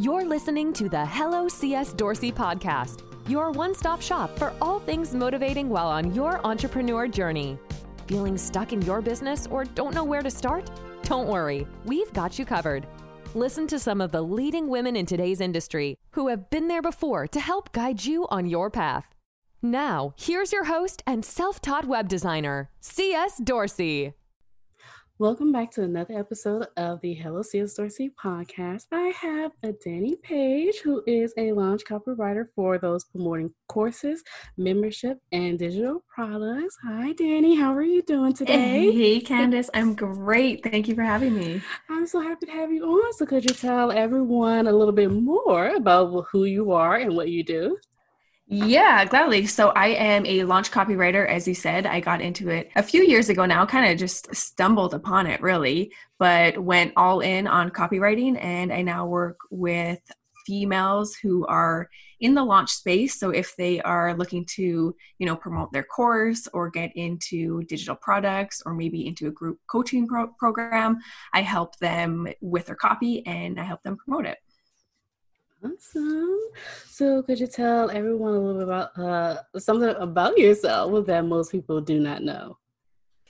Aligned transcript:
You're 0.00 0.24
listening 0.24 0.72
to 0.74 0.88
the 0.88 1.04
Hello 1.04 1.46
CS 1.46 1.92
Dorsey 1.92 2.32
podcast, 2.32 3.02
your 3.28 3.50
one 3.50 3.74
stop 3.74 4.00
shop 4.00 4.34
for 4.38 4.54
all 4.62 4.80
things 4.80 5.12
motivating 5.14 5.68
while 5.68 5.88
on 5.88 6.14
your 6.14 6.40
entrepreneur 6.42 7.06
journey. 7.06 7.58
Feeling 8.06 8.38
stuck 8.38 8.72
in 8.72 8.80
your 8.80 9.02
business 9.02 9.46
or 9.48 9.66
don't 9.66 9.94
know 9.94 10.04
where 10.04 10.22
to 10.22 10.30
start? 10.30 10.70
Don't 11.02 11.28
worry, 11.28 11.66
we've 11.84 12.10
got 12.14 12.38
you 12.38 12.46
covered. 12.46 12.86
Listen 13.34 13.66
to 13.66 13.78
some 13.78 14.00
of 14.00 14.10
the 14.10 14.22
leading 14.22 14.68
women 14.68 14.96
in 14.96 15.04
today's 15.04 15.38
industry 15.38 15.98
who 16.12 16.28
have 16.28 16.48
been 16.48 16.66
there 16.66 16.80
before 16.80 17.26
to 17.26 17.38
help 17.38 17.70
guide 17.72 18.02
you 18.02 18.26
on 18.30 18.46
your 18.46 18.70
path. 18.70 19.04
Now, 19.60 20.14
here's 20.16 20.50
your 20.50 20.64
host 20.64 21.02
and 21.06 21.26
self 21.26 21.60
taught 21.60 21.84
web 21.84 22.08
designer, 22.08 22.70
CS 22.80 23.36
Dorsey. 23.36 24.14
Welcome 25.20 25.52
back 25.52 25.70
to 25.72 25.82
another 25.82 26.18
episode 26.18 26.68
of 26.78 27.02
the 27.02 27.12
Hello 27.12 27.42
CS 27.42 27.74
Dorsey 27.74 28.10
podcast. 28.18 28.86
I 28.90 29.12
have 29.20 29.52
a 29.62 29.72
Danny 29.72 30.16
Page, 30.16 30.76
who 30.82 31.02
is 31.06 31.34
a 31.36 31.52
launch 31.52 31.84
copywriter 31.84 32.46
for 32.54 32.78
those 32.78 33.04
promoting 33.04 33.52
courses, 33.68 34.24
membership, 34.56 35.18
and 35.30 35.58
digital 35.58 36.02
products. 36.08 36.74
Hi, 36.86 37.12
Danny. 37.12 37.54
How 37.54 37.74
are 37.74 37.82
you 37.82 38.00
doing 38.00 38.32
today? 38.32 38.92
Hey, 38.92 39.20
Candace. 39.20 39.68
I'm 39.74 39.94
great. 39.94 40.64
Thank 40.64 40.88
you 40.88 40.94
for 40.94 41.02
having 41.02 41.36
me. 41.36 41.60
I'm 41.90 42.06
so 42.06 42.22
happy 42.22 42.46
to 42.46 42.52
have 42.52 42.72
you 42.72 42.86
on. 42.86 43.12
So, 43.12 43.26
could 43.26 43.44
you 43.44 43.54
tell 43.54 43.92
everyone 43.92 44.68
a 44.68 44.72
little 44.72 44.94
bit 44.94 45.12
more 45.12 45.68
about 45.74 46.28
who 46.32 46.46
you 46.46 46.72
are 46.72 46.96
and 46.96 47.14
what 47.14 47.28
you 47.28 47.44
do? 47.44 47.76
Yeah, 48.52 49.04
gladly. 49.04 49.46
So 49.46 49.68
I 49.68 49.90
am 49.90 50.26
a 50.26 50.42
launch 50.42 50.72
copywriter, 50.72 51.24
as 51.24 51.46
you 51.46 51.54
said. 51.54 51.86
I 51.86 52.00
got 52.00 52.20
into 52.20 52.48
it 52.48 52.68
a 52.74 52.82
few 52.82 53.04
years 53.04 53.28
ago 53.28 53.46
now, 53.46 53.64
kind 53.64 53.92
of 53.92 53.96
just 53.96 54.34
stumbled 54.34 54.92
upon 54.92 55.28
it 55.28 55.40
really, 55.40 55.92
but 56.18 56.58
went 56.58 56.92
all 56.96 57.20
in 57.20 57.46
on 57.46 57.70
copywriting. 57.70 58.42
And 58.42 58.72
I 58.72 58.82
now 58.82 59.06
work 59.06 59.38
with 59.52 60.00
females 60.44 61.14
who 61.14 61.46
are 61.46 61.88
in 62.18 62.34
the 62.34 62.42
launch 62.42 62.70
space. 62.70 63.20
So 63.20 63.30
if 63.30 63.54
they 63.54 63.80
are 63.82 64.14
looking 64.14 64.44
to, 64.56 64.96
you 65.20 65.26
know, 65.26 65.36
promote 65.36 65.72
their 65.72 65.84
course 65.84 66.48
or 66.52 66.70
get 66.70 66.90
into 66.96 67.62
digital 67.68 67.94
products 67.94 68.64
or 68.66 68.74
maybe 68.74 69.06
into 69.06 69.28
a 69.28 69.30
group 69.30 69.60
coaching 69.70 70.08
pro- 70.08 70.34
program, 70.40 70.98
I 71.32 71.42
help 71.42 71.78
them 71.78 72.26
with 72.40 72.66
their 72.66 72.74
copy 72.74 73.24
and 73.26 73.60
I 73.60 73.62
help 73.62 73.84
them 73.84 73.96
promote 73.96 74.26
it. 74.26 74.38
Awesome. 75.62 76.38
So, 76.86 77.22
could 77.22 77.38
you 77.38 77.46
tell 77.46 77.90
everyone 77.90 78.34
a 78.34 78.38
little 78.38 78.54
bit 78.54 78.62
about 78.62 78.98
uh, 78.98 79.58
something 79.58 79.90
about 79.98 80.38
yourself 80.38 81.06
that 81.06 81.24
most 81.26 81.52
people 81.52 81.80
do 81.80 82.00
not 82.00 82.22
know? 82.22 82.56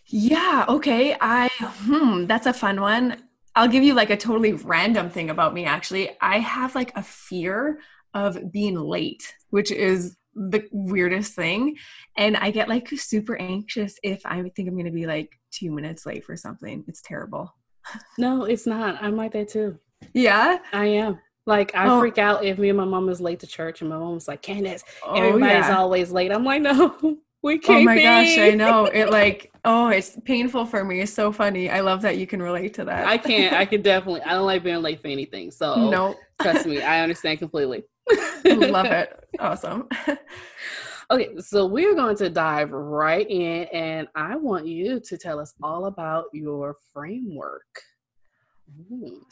Yeah. 0.06 0.64
Okay. 0.68 1.16
I 1.20 1.48
hmm. 1.60 2.26
That's 2.26 2.46
a 2.46 2.52
fun 2.52 2.80
one. 2.80 3.22
I'll 3.56 3.68
give 3.68 3.82
you 3.82 3.94
like 3.94 4.10
a 4.10 4.16
totally 4.16 4.52
random 4.52 5.10
thing 5.10 5.30
about 5.30 5.54
me. 5.54 5.64
Actually, 5.64 6.10
I 6.20 6.38
have 6.38 6.74
like 6.74 6.96
a 6.96 7.02
fear 7.02 7.80
of 8.14 8.52
being 8.52 8.76
late, 8.76 9.34
which 9.50 9.72
is 9.72 10.16
the 10.34 10.64
weirdest 10.70 11.34
thing, 11.34 11.76
and 12.16 12.36
I 12.36 12.52
get 12.52 12.68
like 12.68 12.88
super 12.90 13.36
anxious 13.36 13.98
if 14.04 14.24
I 14.24 14.40
think 14.54 14.68
I'm 14.68 14.74
going 14.74 14.84
to 14.84 14.92
be 14.92 15.06
like 15.06 15.38
two 15.50 15.72
minutes 15.72 16.06
late 16.06 16.24
for 16.24 16.36
something. 16.36 16.84
It's 16.86 17.02
terrible. 17.02 17.54
No, 18.18 18.44
it's 18.44 18.66
not. 18.66 19.02
I'm 19.02 19.16
like 19.16 19.32
that 19.32 19.48
too. 19.48 19.78
Yeah, 20.12 20.58
I 20.72 20.86
am. 20.86 21.18
Like 21.46 21.74
I 21.74 21.88
oh. 21.88 22.00
freak 22.00 22.18
out 22.18 22.44
if 22.44 22.58
me 22.58 22.68
and 22.68 22.78
my 22.78 22.84
mom 22.84 23.08
is 23.08 23.20
late 23.20 23.40
to 23.40 23.46
church, 23.46 23.80
and 23.80 23.90
my 23.90 23.98
mom's 23.98 24.28
like, 24.28 24.42
"Candace, 24.42 24.84
oh, 25.04 25.14
everybody's 25.14 25.66
yeah. 25.66 25.78
always 25.78 26.12
late." 26.12 26.32
I'm 26.32 26.44
like, 26.44 26.62
"No, 26.62 26.96
we 27.42 27.54
oh 27.54 27.58
can't." 27.58 27.80
Oh 27.80 27.84
my 27.84 27.94
be. 27.94 28.02
gosh, 28.02 28.38
I 28.38 28.50
know 28.50 28.86
it. 28.86 29.10
Like, 29.10 29.50
oh, 29.64 29.88
it's 29.88 30.16
painful 30.24 30.66
for 30.66 30.84
me. 30.84 31.00
It's 31.00 31.12
so 31.12 31.32
funny. 31.32 31.70
I 31.70 31.80
love 31.80 32.02
that 32.02 32.18
you 32.18 32.26
can 32.26 32.42
relate 32.42 32.74
to 32.74 32.84
that. 32.84 33.06
I 33.06 33.18
can't. 33.18 33.54
I 33.54 33.64
can 33.66 33.82
definitely. 33.82 34.22
I 34.22 34.34
don't 34.34 34.46
like 34.46 34.62
being 34.62 34.82
late 34.82 35.00
for 35.00 35.08
anything. 35.08 35.50
So 35.50 35.74
no, 35.74 35.90
nope. 35.90 36.16
trust 36.42 36.66
me, 36.66 36.82
I 36.82 37.00
understand 37.00 37.38
completely. 37.38 37.84
love 38.44 38.86
it. 38.86 39.24
Awesome. 39.38 39.88
Okay, 41.10 41.36
so 41.40 41.66
we're 41.66 41.96
going 41.96 42.14
to 42.18 42.30
dive 42.30 42.70
right 42.70 43.28
in, 43.28 43.64
and 43.72 44.06
I 44.14 44.36
want 44.36 44.66
you 44.66 45.00
to 45.00 45.18
tell 45.18 45.40
us 45.40 45.54
all 45.60 45.86
about 45.86 46.26
your 46.32 46.76
framework. 46.92 47.66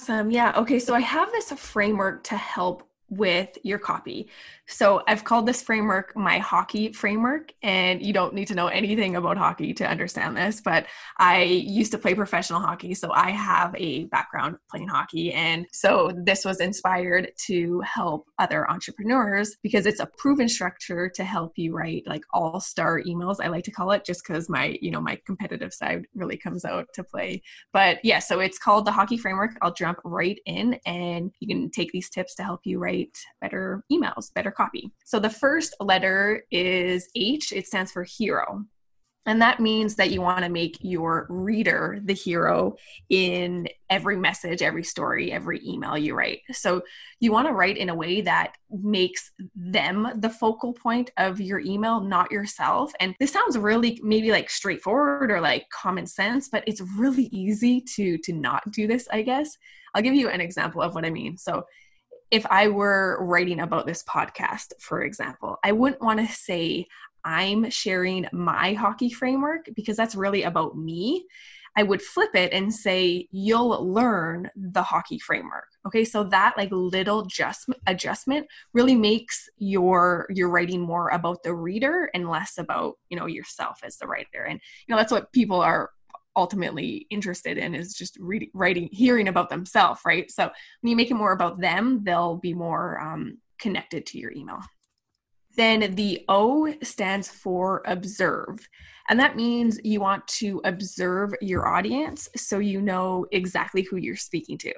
Awesome. 0.00 0.31
Yeah. 0.31 0.53
Okay. 0.56 0.78
So 0.78 0.94
I 0.94 1.00
have 1.00 1.31
this 1.32 1.53
framework 1.53 2.25
to 2.25 2.37
help 2.37 2.88
with 3.10 3.56
your 3.62 3.78
copy. 3.78 4.28
So 4.66 5.02
I've 5.08 5.24
called 5.24 5.46
this 5.46 5.62
framework 5.62 6.14
my 6.14 6.38
hockey 6.38 6.92
framework, 6.92 7.52
and 7.62 8.02
you 8.02 8.12
don't 8.12 8.34
need 8.34 8.48
to 8.48 8.54
know 8.54 8.66
anything 8.66 9.16
about 9.16 9.38
hockey 9.38 9.72
to 9.74 9.88
understand 9.88 10.36
this, 10.36 10.60
but 10.60 10.86
I 11.19 11.42
used 11.42 11.92
to 11.92 11.98
play 11.98 12.14
professional 12.14 12.60
hockey, 12.60 12.94
so 12.94 13.10
I 13.12 13.30
have 13.30 13.74
a 13.76 14.04
background 14.06 14.56
playing 14.70 14.88
hockey. 14.88 15.32
And 15.32 15.66
so 15.72 16.12
this 16.14 16.44
was 16.44 16.60
inspired 16.60 17.30
to 17.46 17.80
help 17.80 18.26
other 18.38 18.70
entrepreneurs 18.70 19.56
because 19.62 19.86
it's 19.86 20.00
a 20.00 20.10
proven 20.19 20.48
structure 20.48 21.08
to 21.14 21.25
help 21.25 21.52
you 21.56 21.75
write 21.75 22.02
like 22.06 22.25
all 22.32 22.60
star 22.60 23.00
emails, 23.02 23.36
I 23.42 23.48
like 23.48 23.64
to 23.64 23.70
call 23.70 23.92
it, 23.92 24.04
just 24.04 24.22
because 24.26 24.50
my, 24.50 24.76
you 24.82 24.90
know, 24.90 25.00
my 25.00 25.19
competitive 25.25 25.72
side 25.72 26.04
really 26.14 26.36
comes 26.36 26.64
out 26.66 26.88
to 26.94 27.04
play. 27.04 27.42
But 27.72 28.04
yeah, 28.04 28.19
so 28.19 28.40
it's 28.40 28.58
called 28.58 28.84
the 28.84 28.92
hockey 28.92 29.16
framework. 29.16 29.52
I'll 29.62 29.72
jump 29.72 29.98
right 30.04 30.38
in 30.44 30.78
and 30.84 31.30
you 31.40 31.48
can 31.48 31.70
take 31.70 31.90
these 31.92 32.10
tips 32.10 32.34
to 32.34 32.42
help 32.42 32.60
you 32.64 32.78
write 32.78 32.97
better 33.41 33.84
emails, 33.92 34.32
better 34.34 34.50
copy. 34.50 34.91
So 35.04 35.19
the 35.19 35.31
first 35.31 35.75
letter 35.81 36.44
is 36.50 37.09
H, 37.14 37.53
it 37.53 37.66
stands 37.66 37.92
for 37.92 38.04
hero. 38.04 38.64
And 39.28 39.42
that 39.42 39.60
means 39.60 39.97
that 39.97 40.10
you 40.10 40.22
want 40.22 40.42
to 40.44 40.50
make 40.50 40.78
your 40.81 41.26
reader 41.28 42.00
the 42.03 42.14
hero 42.14 42.76
in 43.10 43.69
every 43.91 44.16
message, 44.16 44.62
every 44.62 44.82
story, 44.82 45.31
every 45.31 45.60
email 45.66 45.98
you 45.98 46.14
write. 46.14 46.41
So 46.53 46.81
you 47.20 47.31
want 47.31 47.47
to 47.47 47.53
write 47.53 47.76
in 47.76 47.91
a 47.91 47.94
way 47.94 48.22
that 48.22 48.54
makes 48.70 49.31
them 49.54 50.08
the 50.16 50.31
focal 50.31 50.72
point 50.72 51.10
of 51.19 51.42
your 51.42 51.58
email, 51.58 52.00
not 52.00 52.32
yourself. 52.32 52.91
And 53.00 53.14
this 53.20 53.31
sounds 53.31 53.58
really 53.58 54.00
maybe 54.03 54.31
like 54.31 54.48
straightforward 54.48 55.31
or 55.31 55.42
like 55.42 55.69
common 55.69 56.06
sense, 56.06 56.48
but 56.48 56.64
it's 56.66 56.81
really 56.97 57.25
easy 57.25 57.82
to 57.97 58.16
to 58.16 58.32
not 58.32 58.62
do 58.72 58.87
this, 58.87 59.06
I 59.12 59.20
guess. 59.20 59.58
I'll 59.94 60.03
give 60.03 60.14
you 60.14 60.31
an 60.31 60.41
example 60.41 60.81
of 60.81 60.94
what 60.94 61.04
I 61.04 61.10
mean. 61.10 61.37
So 61.37 61.64
if 62.31 62.44
I 62.47 62.69
were 62.69 63.19
writing 63.21 63.61
about 63.61 63.87
this 63.87 64.03
podcast, 64.05 64.72
for 64.81 65.03
example, 65.03 65.59
I 65.65 65.72
wouldn't 65.72 66.03
want 66.03 66.21
to 66.21 66.34
say 66.34 66.87
I'm 67.25 67.71
sharing 67.71 68.27
my 68.33 68.75
hockey 68.75 69.11
framework 69.11 69.69
because 69.75 69.97
that's 69.97 70.15
really 70.15 70.43
about 70.43 70.77
me. 70.77 71.27
I 71.77 71.84
would 71.84 72.03
flip 72.03 72.34
it 72.34 72.53
and 72.53 72.75
say 72.75 73.28
you'll 73.31 73.93
learn 73.93 74.50
the 74.56 74.83
hockey 74.83 75.19
framework. 75.19 75.69
Okay, 75.87 76.05
so 76.05 76.25
that 76.25 76.55
like 76.56 76.71
little 76.72 77.25
just 77.25 77.69
adjustment 77.87 78.49
really 78.72 78.97
makes 78.97 79.49
your 79.59 80.27
your 80.31 80.49
writing 80.49 80.81
more 80.81 81.09
about 81.11 81.43
the 81.44 81.55
reader 81.55 82.11
and 82.15 82.28
less 82.28 82.59
about 82.59 82.94
you 83.11 83.17
know 83.17 83.27
yourself 83.27 83.78
as 83.84 83.97
the 83.99 84.09
writer. 84.09 84.43
And 84.44 84.61
you 84.87 84.93
know 84.93 84.97
that's 84.97 85.12
what 85.12 85.33
people 85.33 85.61
are 85.61 85.91
ultimately 86.38 87.06
interested 87.10 87.59
in 87.59 87.75
is 87.75 87.93
just 87.93 88.16
reading, 88.21 88.49
writing, 88.54 88.88
hearing 88.93 89.26
about 89.26 89.50
themselves, 89.50 90.00
right? 90.06 90.31
So 90.31 90.44
when 90.81 90.91
you 90.91 90.97
make 90.97 91.10
it 91.10 91.15
more 91.15 91.32
about 91.32 91.60
them, 91.60 92.04
they'll 92.04 92.37
be 92.37 92.54
more 92.54 93.00
um, 93.00 93.38
connected 93.59 94.06
to 94.06 94.19
your 94.19 94.32
email. 94.32 94.60
Then 95.56 95.97
the 95.97 96.25
O 96.28 96.72
stands 96.84 97.28
for 97.28 97.82
observe. 97.84 98.66
And 99.10 99.19
that 99.19 99.34
means 99.34 99.81
you 99.82 100.00
want 100.00 100.25
to 100.28 100.60
observe 100.65 101.34
your 101.41 101.66
audience 101.66 102.28
so 102.37 102.60
you 102.60 102.81
know 102.81 103.26
exactly 103.32 103.82
who 103.82 103.97
you're 103.97 104.15
speaking 104.15 104.56
to. 104.59 104.72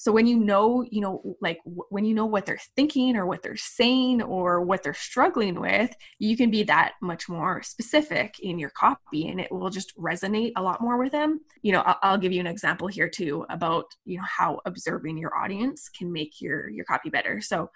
So 0.00 0.12
when 0.12 0.26
you 0.26 0.38
know, 0.38 0.82
you 0.90 1.02
know, 1.02 1.36
like 1.42 1.58
when 1.64 2.06
you 2.06 2.14
know 2.14 2.24
what 2.24 2.46
they're 2.46 2.58
thinking 2.74 3.16
or 3.16 3.26
what 3.26 3.42
they're 3.42 3.54
saying 3.54 4.22
or 4.22 4.62
what 4.62 4.82
they're 4.82 4.94
struggling 4.94 5.60
with, 5.60 5.94
you 6.18 6.38
can 6.38 6.50
be 6.50 6.62
that 6.62 6.94
much 7.02 7.28
more 7.28 7.62
specific 7.62 8.40
in 8.40 8.58
your 8.58 8.70
copy 8.70 9.28
and 9.28 9.38
it 9.38 9.52
will 9.52 9.68
just 9.68 9.94
resonate 9.98 10.52
a 10.56 10.62
lot 10.62 10.80
more 10.80 10.96
with 10.96 11.12
them. 11.12 11.40
You 11.60 11.72
know, 11.72 11.82
I'll, 11.82 11.98
I'll 12.02 12.18
give 12.18 12.32
you 12.32 12.40
an 12.40 12.46
example 12.46 12.88
here 12.88 13.10
too 13.10 13.44
about, 13.50 13.84
you 14.06 14.16
know, 14.16 14.24
how 14.26 14.60
observing 14.64 15.18
your 15.18 15.36
audience 15.36 15.90
can 15.90 16.10
make 16.10 16.40
your 16.40 16.70
your 16.70 16.86
copy 16.86 17.10
better. 17.10 17.42
So 17.42 17.68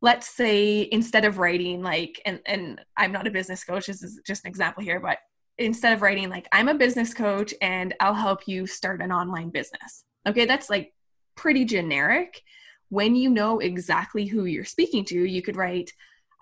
let's 0.00 0.28
say 0.28 0.88
instead 0.92 1.24
of 1.24 1.38
writing 1.38 1.82
like 1.82 2.22
and 2.24 2.38
and 2.46 2.80
I'm 2.96 3.10
not 3.10 3.26
a 3.26 3.32
business 3.32 3.64
coach, 3.64 3.88
this 3.88 4.04
is 4.04 4.20
just 4.24 4.44
an 4.44 4.50
example 4.50 4.84
here, 4.84 5.00
but 5.00 5.18
instead 5.58 5.94
of 5.94 6.00
writing 6.00 6.30
like 6.30 6.46
I'm 6.52 6.68
a 6.68 6.74
business 6.74 7.12
coach 7.12 7.52
and 7.60 7.92
I'll 7.98 8.14
help 8.14 8.46
you 8.46 8.68
start 8.68 9.02
an 9.02 9.10
online 9.10 9.50
business. 9.50 10.04
Okay, 10.28 10.44
that's 10.44 10.70
like 10.70 10.92
pretty 11.40 11.64
generic. 11.64 12.42
When 12.90 13.16
you 13.16 13.30
know 13.30 13.60
exactly 13.60 14.26
who 14.26 14.44
you're 14.44 14.64
speaking 14.64 15.06
to, 15.06 15.24
you 15.24 15.40
could 15.40 15.56
write, 15.56 15.90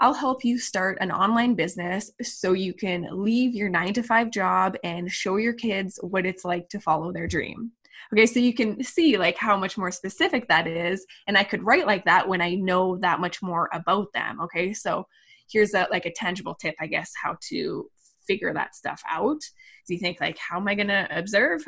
I'll 0.00 0.14
help 0.14 0.44
you 0.44 0.58
start 0.58 0.98
an 1.00 1.12
online 1.12 1.54
business 1.54 2.10
so 2.20 2.52
you 2.52 2.74
can 2.74 3.06
leave 3.12 3.54
your 3.54 3.68
nine 3.68 3.92
to 3.92 4.02
five 4.02 4.32
job 4.32 4.76
and 4.82 5.10
show 5.10 5.36
your 5.36 5.52
kids 5.52 6.00
what 6.02 6.26
it's 6.26 6.44
like 6.44 6.68
to 6.70 6.80
follow 6.80 7.12
their 7.12 7.28
dream. 7.28 7.70
Okay, 8.12 8.26
so 8.26 8.40
you 8.40 8.52
can 8.52 8.82
see 8.82 9.18
like 9.18 9.36
how 9.36 9.56
much 9.56 9.78
more 9.78 9.92
specific 9.92 10.48
that 10.48 10.66
is. 10.66 11.06
And 11.28 11.38
I 11.38 11.44
could 11.44 11.62
write 11.62 11.86
like 11.86 12.04
that 12.06 12.28
when 12.28 12.40
I 12.40 12.54
know 12.54 12.96
that 12.98 13.20
much 13.20 13.40
more 13.40 13.68
about 13.72 14.08
them. 14.14 14.40
Okay, 14.42 14.72
so 14.72 15.06
here's 15.50 15.74
a 15.74 15.86
like 15.92 16.06
a 16.06 16.12
tangible 16.12 16.54
tip, 16.56 16.74
I 16.80 16.88
guess, 16.88 17.12
how 17.22 17.36
to 17.50 17.88
figure 18.26 18.52
that 18.52 18.74
stuff 18.74 19.00
out. 19.08 19.40
Do 19.86 19.94
you 19.94 20.00
think 20.00 20.20
like 20.20 20.38
how 20.38 20.58
am 20.58 20.66
I 20.66 20.74
gonna 20.74 21.06
observe? 21.10 21.64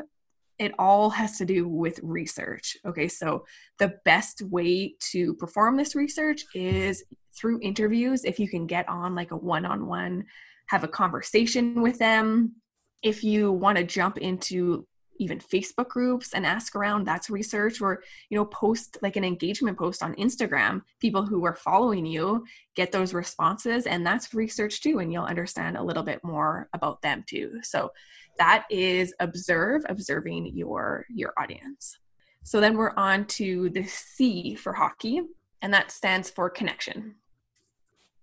It 0.60 0.72
all 0.78 1.08
has 1.08 1.38
to 1.38 1.46
do 1.46 1.66
with 1.66 1.98
research. 2.02 2.76
Okay, 2.86 3.08
so 3.08 3.46
the 3.78 3.94
best 4.04 4.42
way 4.42 4.94
to 5.10 5.32
perform 5.34 5.78
this 5.78 5.94
research 5.94 6.44
is 6.54 7.02
through 7.34 7.58
interviews. 7.62 8.24
If 8.24 8.38
you 8.38 8.46
can 8.46 8.66
get 8.66 8.86
on 8.86 9.14
like 9.14 9.30
a 9.30 9.36
one 9.36 9.64
on 9.64 9.86
one, 9.86 10.26
have 10.66 10.84
a 10.84 10.88
conversation 10.88 11.80
with 11.80 11.98
them. 11.98 12.56
If 13.02 13.24
you 13.24 13.50
want 13.50 13.78
to 13.78 13.84
jump 13.84 14.18
into 14.18 14.86
even 15.20 15.38
Facebook 15.38 15.88
groups 15.88 16.32
and 16.32 16.46
ask 16.46 16.74
around, 16.74 17.06
that's 17.06 17.30
research, 17.30 17.80
or, 17.80 18.02
you 18.30 18.36
know, 18.36 18.46
post 18.46 18.96
like 19.02 19.16
an 19.16 19.24
engagement 19.24 19.78
post 19.78 20.02
on 20.02 20.14
Instagram. 20.14 20.82
People 20.98 21.24
who 21.24 21.44
are 21.44 21.54
following 21.54 22.06
you 22.06 22.44
get 22.74 22.90
those 22.90 23.14
responses, 23.14 23.86
and 23.86 24.04
that's 24.04 24.34
research 24.34 24.80
too, 24.80 24.98
and 24.98 25.12
you'll 25.12 25.24
understand 25.24 25.76
a 25.76 25.82
little 25.82 26.02
bit 26.02 26.24
more 26.24 26.68
about 26.72 27.02
them 27.02 27.22
too. 27.28 27.60
So 27.62 27.92
that 28.38 28.64
is 28.70 29.14
observe, 29.20 29.82
observing 29.88 30.56
your 30.56 31.04
your 31.10 31.32
audience. 31.38 31.98
So 32.42 32.60
then 32.60 32.76
we're 32.76 32.94
on 32.96 33.26
to 33.26 33.68
the 33.70 33.84
C 33.84 34.54
for 34.54 34.72
hockey, 34.72 35.20
and 35.60 35.74
that 35.74 35.90
stands 35.90 36.30
for 36.30 36.48
connection. 36.48 37.16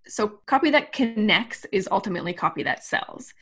So 0.07 0.39
copy 0.45 0.71
that 0.71 0.93
connects 0.93 1.65
is 1.71 1.87
ultimately 1.91 2.33
copy 2.33 2.63
that 2.63 2.83
sells 2.83 3.33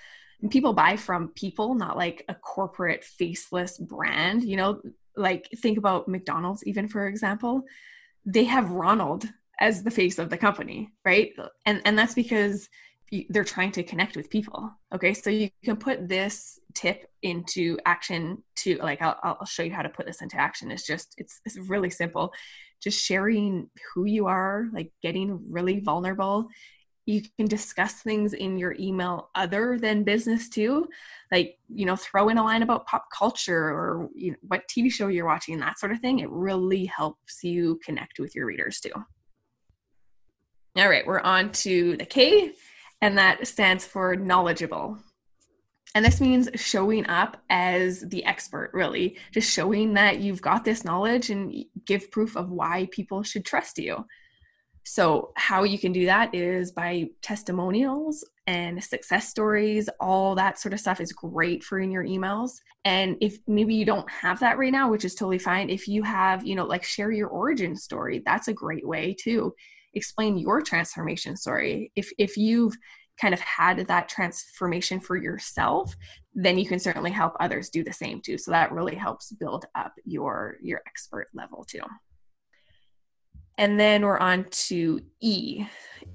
people 0.50 0.74
buy 0.74 0.96
from 0.96 1.30
people, 1.30 1.76
not 1.76 1.98
like 1.98 2.24
a 2.30 2.36
corporate 2.36 3.04
faceless 3.04 3.78
brand. 3.78 4.44
You 4.44 4.58
know, 4.58 4.82
like 5.16 5.50
think 5.58 5.78
about 5.78 6.08
McDonald's, 6.08 6.66
even 6.66 6.88
for 6.88 7.08
example, 7.08 7.64
they 8.26 8.44
have 8.46 8.72
Ronald 8.72 9.26
as 9.60 9.84
the 9.84 9.92
face 9.92 10.20
of 10.20 10.30
the 10.30 10.38
company, 10.38 10.92
right? 11.06 11.32
And 11.66 11.82
and 11.86 11.98
that's 11.98 12.14
because 12.14 12.70
they're 13.30 13.44
trying 13.44 13.72
to 13.72 13.84
connect 13.84 14.16
with 14.16 14.30
people. 14.30 14.72
Okay, 14.94 15.14
so 15.14 15.30
you 15.30 15.50
can 15.64 15.78
put 15.78 16.10
this 16.10 16.60
tip 16.74 17.10
into 17.22 17.78
action. 17.86 18.44
To 18.58 18.78
like, 18.78 19.02
I'll, 19.02 19.18
I'll 19.24 19.46
show 19.46 19.64
you 19.64 19.74
how 19.74 19.84
to 19.84 19.90
put 19.90 20.06
this 20.06 20.22
into 20.22 20.38
action. 20.38 20.72
It's 20.72 20.86
just 20.86 21.14
it's 21.18 21.40
it's 21.46 21.58
really 21.58 21.90
simple. 21.90 22.34
Just 22.82 23.04
sharing 23.04 23.70
who 23.94 24.06
you 24.06 24.28
are, 24.28 24.68
like 24.74 24.92
getting 25.02 25.40
really 25.50 25.80
vulnerable 25.80 26.48
you 27.06 27.22
can 27.38 27.46
discuss 27.48 27.94
things 27.94 28.34
in 28.34 28.58
your 28.58 28.76
email 28.80 29.30
other 29.36 29.78
than 29.80 30.04
business 30.04 30.50
too. 30.50 30.88
Like 31.32 31.58
you 31.74 31.86
know 31.86 31.96
throw 31.96 32.30
in 32.30 32.38
a 32.38 32.44
line 32.44 32.64
about 32.64 32.86
pop 32.86 33.08
culture 33.16 33.58
or 33.58 34.10
you 34.16 34.32
know, 34.32 34.38
what 34.48 34.68
tv 34.68 34.92
show 34.92 35.08
you're 35.08 35.26
watching 35.26 35.60
that 35.60 35.80
sort 35.80 35.92
of 35.92 36.00
thing. 36.00 36.20
It 36.20 36.30
really 36.30 36.86
helps 36.86 37.44
you 37.44 37.80
connect 37.84 38.20
with 38.20 38.36
your 38.36 38.46
readers 38.46 38.80
too. 38.80 38.92
All 40.78 40.90
right 40.90 41.06
we're 41.06 41.22
on 41.22 41.52
to 41.52 41.96
the 41.98 42.06
k 42.06 42.54
and 43.02 43.18
that 43.18 43.48
stands 43.48 43.86
for 43.86 44.16
knowledgeable. 44.16 44.98
And 45.94 46.04
this 46.04 46.20
means 46.20 46.50
showing 46.56 47.08
up 47.08 47.38
as 47.50 48.02
the 48.02 48.26
expert 48.26 48.72
really. 48.74 49.18
Just 49.32 49.52
showing 49.52 49.94
that 49.94 50.20
you've 50.20 50.42
got 50.42 50.66
this 50.66 50.84
knowledge 50.84 51.30
and 51.30 51.54
give 51.86 52.12
proof 52.12 52.36
of 52.36 52.50
why 52.50 52.90
people 52.92 53.24
should 53.24 53.46
trust 53.46 53.78
you 53.78 54.06
so, 54.88 55.32
how 55.36 55.64
you 55.64 55.80
can 55.80 55.92
do 55.92 56.06
that 56.06 56.36
is 56.36 56.72
by 56.72 57.10
testimonials 57.24 58.24
and 58.46 58.84
success 58.84 59.28
stories, 59.28 59.90
all 60.00 60.36
that 60.36 60.60
sort 60.60 60.74
of 60.74 60.80
stuff 60.80 61.02
is 61.02 61.12
great 61.12 61.64
for 61.64 61.80
in 61.80 61.90
your 61.90 62.04
emails. 62.04 62.52
And 62.86 63.18
if 63.20 63.40
maybe 63.48 63.74
you 63.74 63.84
don't 63.84 64.10
have 64.12 64.40
that 64.42 64.60
right 64.60 64.72
now, 64.72 64.92
which 64.92 65.04
is 65.04 65.16
totally 65.16 65.40
fine, 65.40 65.72
if 65.72 65.88
you 65.88 66.04
have, 66.04 66.46
you 66.46 66.56
know, 66.56 66.66
like 66.66 66.84
share 66.84 67.12
your 67.12 67.30
origin 67.30 67.76
story, 67.76 68.22
that's 68.24 68.48
a 68.48 68.54
great 68.54 68.88
way 68.88 69.16
to 69.22 69.56
explain 69.96 70.38
your 70.38 70.62
transformation 70.62 71.36
story. 71.36 71.92
If 71.96 72.12
if 72.20 72.38
you've 72.38 72.78
kind 73.20 73.34
of 73.34 73.40
had 73.40 73.88
that 73.88 74.08
transformation 74.08 75.00
for 75.00 75.16
yourself, 75.16 75.96
then 76.36 76.60
you 76.60 76.68
can 76.68 76.78
certainly 76.78 77.12
help 77.12 77.34
others 77.40 77.72
do 77.72 77.84
the 77.84 77.94
same 77.94 78.22
too. 78.22 78.38
So 78.38 78.52
that 78.52 78.72
really 78.72 78.96
helps 78.96 79.32
build 79.32 79.66
up 79.74 79.94
your 80.06 80.58
your 80.62 80.84
expert 80.86 81.26
level 81.34 81.64
too. 81.64 81.82
And 83.58 83.80
then 83.80 84.04
we're 84.04 84.20
on 84.20 84.46
to 84.50 85.02
E 85.22 85.66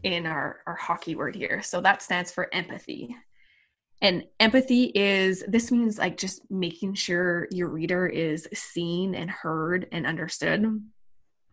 in 0.02 0.26
our, 0.26 0.60
our 0.66 0.76
hockey 0.76 1.14
word 1.14 1.34
here. 1.34 1.62
So 1.62 1.80
that 1.80 2.02
stands 2.02 2.30
for 2.30 2.52
empathy. 2.52 3.16
And 4.02 4.24
empathy 4.38 4.84
is 4.94 5.44
this 5.46 5.70
means 5.70 5.98
like 5.98 6.16
just 6.16 6.50
making 6.50 6.94
sure 6.94 7.48
your 7.50 7.68
reader 7.68 8.06
is 8.06 8.48
seen 8.54 9.14
and 9.14 9.30
heard 9.30 9.86
and 9.92 10.06
understood. 10.06 10.82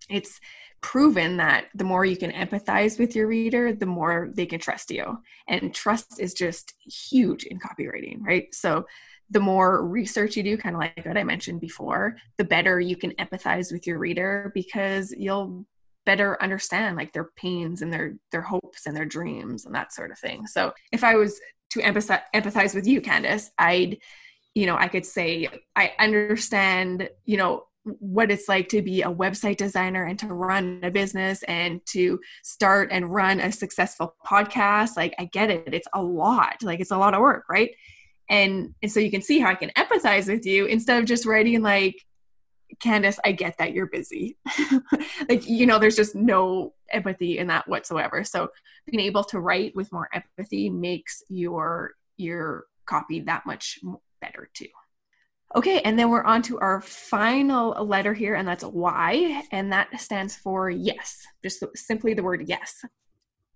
It's 0.10 0.40
proven 0.82 1.38
that 1.38 1.66
the 1.76 1.84
more 1.84 2.06
you 2.06 2.16
can 2.16 2.32
empathize 2.32 3.00
with 3.00 3.16
your 3.16 3.28
reader, 3.28 3.74
the 3.74 3.86
more 3.86 4.30
they 4.34 4.46
can 4.46 4.60
trust 4.60 4.92
you. 4.92 5.18
And 5.48 5.74
trust 5.74 6.20
is 6.20 6.34
just 6.34 6.74
huge 6.86 7.44
in 7.44 7.60
copywriting, 7.60 8.20
right? 8.22 8.54
So 8.54 8.86
the 9.30 9.40
more 9.42 9.86
research 9.86 10.38
you 10.38 10.44
do, 10.44 10.58
kind 10.58 10.76
of 10.76 10.80
like 10.80 11.06
what 11.06 11.18
I 11.18 11.24
mentioned 11.24 11.60
before, 11.60 12.16
the 12.38 12.46
better 12.46 12.80
you 12.80 12.96
can 12.96 13.12
empathize 13.14 13.74
with 13.74 13.86
your 13.86 14.00
reader 14.00 14.52
because 14.54 15.14
you'll 15.18 15.66
better 16.08 16.42
understand 16.42 16.96
like 16.96 17.12
their 17.12 17.30
pains 17.36 17.82
and 17.82 17.92
their 17.92 18.16
their 18.32 18.42
hopes 18.42 18.88
and 18.88 18.96
their 18.96 19.06
dreams 19.06 19.66
and 19.66 19.76
that 19.76 19.94
sort 19.94 20.10
of 20.10 20.18
thing. 20.18 20.48
So 20.48 20.74
if 20.94 21.04
i 21.04 21.16
was 21.16 21.40
to 21.72 21.82
empathize, 21.82 22.22
empathize 22.34 22.74
with 22.74 22.88
you 22.88 23.02
candace 23.02 23.52
i'd 23.60 23.98
you 24.56 24.66
know 24.66 24.78
i 24.78 24.88
could 24.88 25.06
say 25.06 25.50
i 25.76 25.92
understand 26.00 27.10
you 27.26 27.36
know 27.36 27.66
what 28.00 28.32
it's 28.32 28.48
like 28.48 28.70
to 28.70 28.82
be 28.82 29.02
a 29.02 29.12
website 29.12 29.58
designer 29.58 30.06
and 30.06 30.18
to 30.20 30.28
run 30.28 30.80
a 30.84 30.92
business 30.92 31.44
and 31.44 31.86
to 31.86 32.20
start 32.44 32.90
and 32.92 33.14
run 33.14 33.40
a 33.40 33.52
successful 33.52 34.16
podcast. 34.26 34.98
Like 34.98 35.14
i 35.20 35.26
get 35.26 35.50
it. 35.50 35.74
It's 35.74 35.88
a 35.94 36.02
lot. 36.02 36.62
Like 36.64 36.80
it's 36.80 36.92
a 36.92 36.98
lot 36.98 37.14
of 37.14 37.22
work 37.22 37.46
right? 37.50 37.72
And 38.30 38.74
and 38.82 38.92
so 38.92 39.00
you 39.00 39.12
can 39.12 39.22
see 39.22 39.40
how 39.40 39.50
i 39.52 39.56
can 39.56 39.72
empathize 39.78 40.28
with 40.28 40.46
you 40.46 40.66
instead 40.66 41.00
of 41.00 41.06
just 41.06 41.26
writing 41.26 41.62
like 41.62 41.96
Candace, 42.80 43.20
I 43.24 43.32
get 43.32 43.58
that 43.58 43.74
you're 43.74 43.88
busy. 43.88 44.38
like, 45.30 45.48
you 45.48 45.66
know, 45.66 45.80
there's 45.80 45.96
just 45.96 46.16
no 46.16 46.74
empathy 46.92 47.38
in 47.38 47.48
that 47.48 47.68
whatsoever. 47.68 48.24
So 48.24 48.50
being 48.86 49.04
able 49.04 49.24
to 49.26 49.40
write 49.40 49.76
with 49.76 49.92
more 49.92 50.10
empathy 50.14 50.70
makes 50.70 51.24
your 51.30 51.94
your 52.18 52.66
copy 52.86 53.20
that 53.22 53.46
much 53.46 53.80
better 54.22 54.50
too. 54.54 54.68
Okay, 55.56 55.80
and 55.82 55.98
then 55.98 56.10
we're 56.10 56.24
on 56.24 56.42
to 56.44 56.60
our 56.60 56.82
final 56.82 57.72
letter 57.86 58.14
here, 58.14 58.36
and 58.36 58.48
that's 58.48 58.66
Y, 58.66 59.44
and 59.52 59.72
that 59.72 60.00
stands 60.00 60.36
for 60.36 60.70
yes, 60.70 61.26
just 61.42 61.64
simply 61.74 62.14
the 62.14 62.24
word 62.24 62.44
yes. 62.48 62.84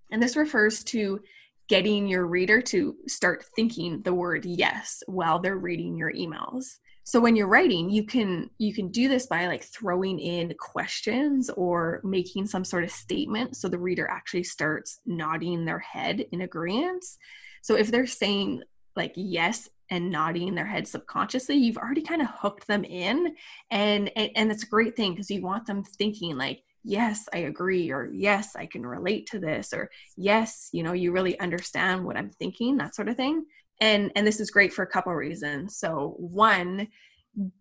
And 0.10 0.24
this 0.24 0.38
refers 0.38 0.84
to 0.86 1.20
getting 1.68 2.08
your 2.08 2.28
reader 2.28 2.62
to 2.62 2.96
start 3.08 3.46
thinking 3.56 4.02
the 4.04 4.14
word 4.14 4.46
yes 4.46 5.04
while 5.08 5.40
they're 5.40 5.58
reading 5.58 5.98
your 5.98 6.12
emails 6.14 6.80
so 7.04 7.20
when 7.20 7.36
you're 7.36 7.48
writing 7.48 7.90
you 7.90 8.06
can 8.06 8.50
you 8.58 8.74
can 8.74 8.90
do 8.90 9.08
this 9.08 9.26
by 9.26 9.48
like 9.48 9.64
throwing 9.64 10.20
in 10.20 10.54
questions 10.60 11.50
or 11.52 12.00
making 12.04 12.46
some 12.46 12.64
sort 12.64 12.84
of 12.84 12.92
statement 12.92 13.56
so 13.56 13.68
the 13.68 13.80
reader 13.80 14.08
actually 14.10 14.44
starts 14.44 15.00
nodding 15.06 15.66
their 15.66 15.80
head 15.80 16.26
in 16.32 16.42
agreement. 16.42 17.04
So 17.62 17.76
if 17.76 17.92
they're 17.92 18.08
saying 18.08 18.64
like 18.96 19.14
yes 19.16 19.70
and 19.90 20.10
nodding 20.10 20.56
their 20.56 20.66
head 20.66 20.88
subconsciously 20.88 21.56
you've 21.56 21.78
already 21.78 22.02
kind 22.02 22.22
of 22.22 22.28
hooked 22.30 22.68
them 22.68 22.84
in. 22.84 23.36
And 23.72 24.12
and, 24.16 24.32
and 24.36 24.52
it's 24.52 24.64
a 24.64 24.68
great 24.68 24.96
thing 24.96 25.14
because 25.14 25.32
you 25.32 25.42
want 25.42 25.66
them 25.66 25.84
thinking 25.84 26.38
like 26.38 26.64
yes 26.84 27.30
i 27.32 27.38
agree 27.38 27.92
or 27.92 28.10
yes 28.12 28.56
i 28.56 28.66
can 28.66 28.84
relate 28.84 29.28
to 29.28 29.38
this 29.38 29.72
or 29.72 29.88
yes 30.18 30.68
you 30.72 30.82
know 30.82 30.94
you 30.94 31.12
really 31.12 31.40
understand 31.40 32.04
what 32.04 32.18
i'm 32.18 32.32
thinking 32.32 32.76
that 32.78 32.96
sort 32.96 33.08
of 33.08 33.16
thing 33.16 33.46
and 33.82 34.12
and 34.16 34.26
this 34.26 34.40
is 34.40 34.52
great 34.52 34.72
for 34.72 34.84
a 34.84 34.88
couple 34.88 35.14
reasons. 35.14 35.78
So 35.78 36.16
one 36.18 36.88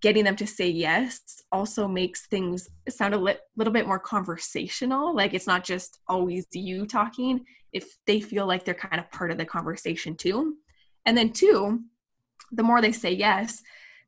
getting 0.01 0.25
them 0.25 0.37
to 0.37 0.47
say 0.47 0.69
yes 0.69 1.21
also 1.53 1.87
makes 1.87 2.27
things 2.27 2.69
sound 2.89 3.15
a 3.15 3.19
li- 3.19 3.37
little 3.57 3.73
bit 3.73 3.87
more 3.87 4.01
conversational. 4.01 5.15
Like 5.15 5.33
it's 5.33 5.47
not 5.47 5.65
just 5.65 5.99
always 6.09 6.47
you 6.53 6.87
talking 6.87 7.45
if 7.73 7.97
they 8.07 8.21
feel 8.21 8.47
like 8.47 8.65
they're 8.65 8.75
kind 8.75 9.01
of 9.01 9.11
part 9.13 9.31
of 9.31 9.39
the 9.39 9.45
conversation 9.45 10.17
too. 10.17 10.57
And 11.07 11.17
then 11.17 11.33
two 11.33 11.81
the 12.53 12.63
more 12.63 12.81
they 12.81 12.93
say 12.93 13.13
yes 13.13 13.63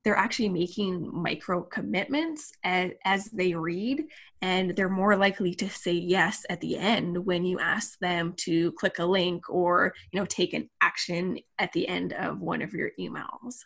they're 0.05 0.17
actually 0.17 0.49
making 0.49 1.09
micro 1.13 1.63
commitments 1.63 2.53
as, 2.65 2.91
as 3.05 3.27
they 3.27 3.55
read 3.55 4.05
and 4.41 4.75
they're 4.75 4.89
more 4.89 5.17
likely 5.17 5.55
to 5.55 5.71
say 5.71 5.93
yes 5.93 6.45
at 6.51 6.61
the 6.61 6.77
end 6.77 7.25
when 7.25 7.45
you 7.45 7.61
ask 7.61 7.99
them 8.01 8.35
to 8.37 8.73
click 8.73 8.99
a 8.99 9.05
link 9.05 9.49
or 9.49 9.95
you 10.11 10.19
know 10.19 10.27
take 10.27 10.53
an 10.53 10.69
action 10.81 11.39
at 11.59 11.73
the 11.73 11.87
end 11.87 12.13
of 12.15 12.41
one 12.41 12.63
of 12.63 12.73
your 12.73 12.91
emails. 12.99 13.61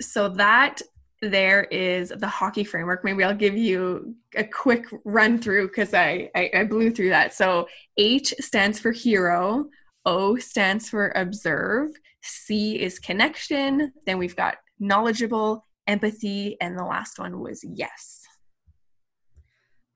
So 0.00 0.28
that 0.30 0.80
there 1.20 1.64
is 1.64 2.12
the 2.16 2.28
hockey 2.28 2.64
framework. 2.64 3.04
Maybe 3.04 3.24
i'll 3.24 3.34
give 3.34 3.56
you 3.56 4.14
a 4.34 4.44
quick 4.44 4.86
run 5.04 5.38
through 5.38 5.68
because 5.68 5.92
I, 5.92 6.30
I 6.34 6.50
i 6.54 6.64
blew 6.64 6.90
through 6.90 7.10
that. 7.10 7.34
So 7.34 7.68
h 7.96 8.32
stands 8.40 8.78
for 8.78 8.92
hero 8.92 9.66
o 10.06 10.36
stands 10.36 10.88
for 10.88 11.12
observe 11.16 11.90
c 12.22 12.80
is 12.80 12.98
connection 12.98 13.92
then 14.06 14.18
we've 14.18 14.36
got 14.36 14.56
knowledgeable, 14.78 15.64
empathy, 15.86 16.56
and 16.60 16.78
the 16.78 16.84
last 16.84 17.18
one 17.18 17.40
was 17.40 17.64
yes. 17.64 18.22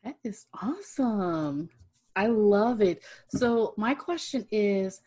That 0.05 0.17
is 0.25 0.47
awesome. 0.61 1.69
I 2.17 2.27
love 2.27 2.81
it. 2.83 3.03
So, 3.29 3.75
my 3.77 3.95
question 3.95 4.47
is 4.51 5.01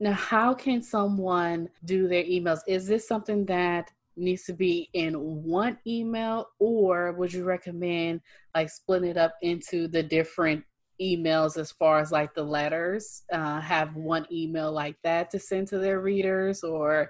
now, 0.00 0.12
how 0.12 0.54
can 0.54 0.82
someone 0.82 1.68
do 1.84 2.08
their 2.08 2.24
emails? 2.24 2.60
Is 2.66 2.86
this 2.86 3.06
something 3.06 3.44
that 3.46 3.90
needs 4.16 4.44
to 4.44 4.52
be 4.52 4.88
in 4.94 5.14
one 5.14 5.78
email 5.86 6.48
or 6.58 7.12
would 7.12 7.32
you 7.32 7.44
recommend 7.44 8.20
like 8.54 8.68
splitting 8.68 9.10
it 9.10 9.16
up 9.16 9.34
into 9.42 9.86
the 9.88 10.02
different 10.02 10.64
emails 11.00 11.56
as 11.56 11.70
far 11.70 12.00
as 12.00 12.10
like 12.10 12.34
the 12.34 12.42
letters 12.42 13.22
uh, 13.32 13.60
have 13.60 13.94
one 13.94 14.26
email 14.32 14.72
like 14.72 14.96
that 15.04 15.30
to 15.30 15.38
send 15.38 15.68
to 15.68 15.78
their 15.78 16.00
readers 16.00 16.64
or 16.64 17.08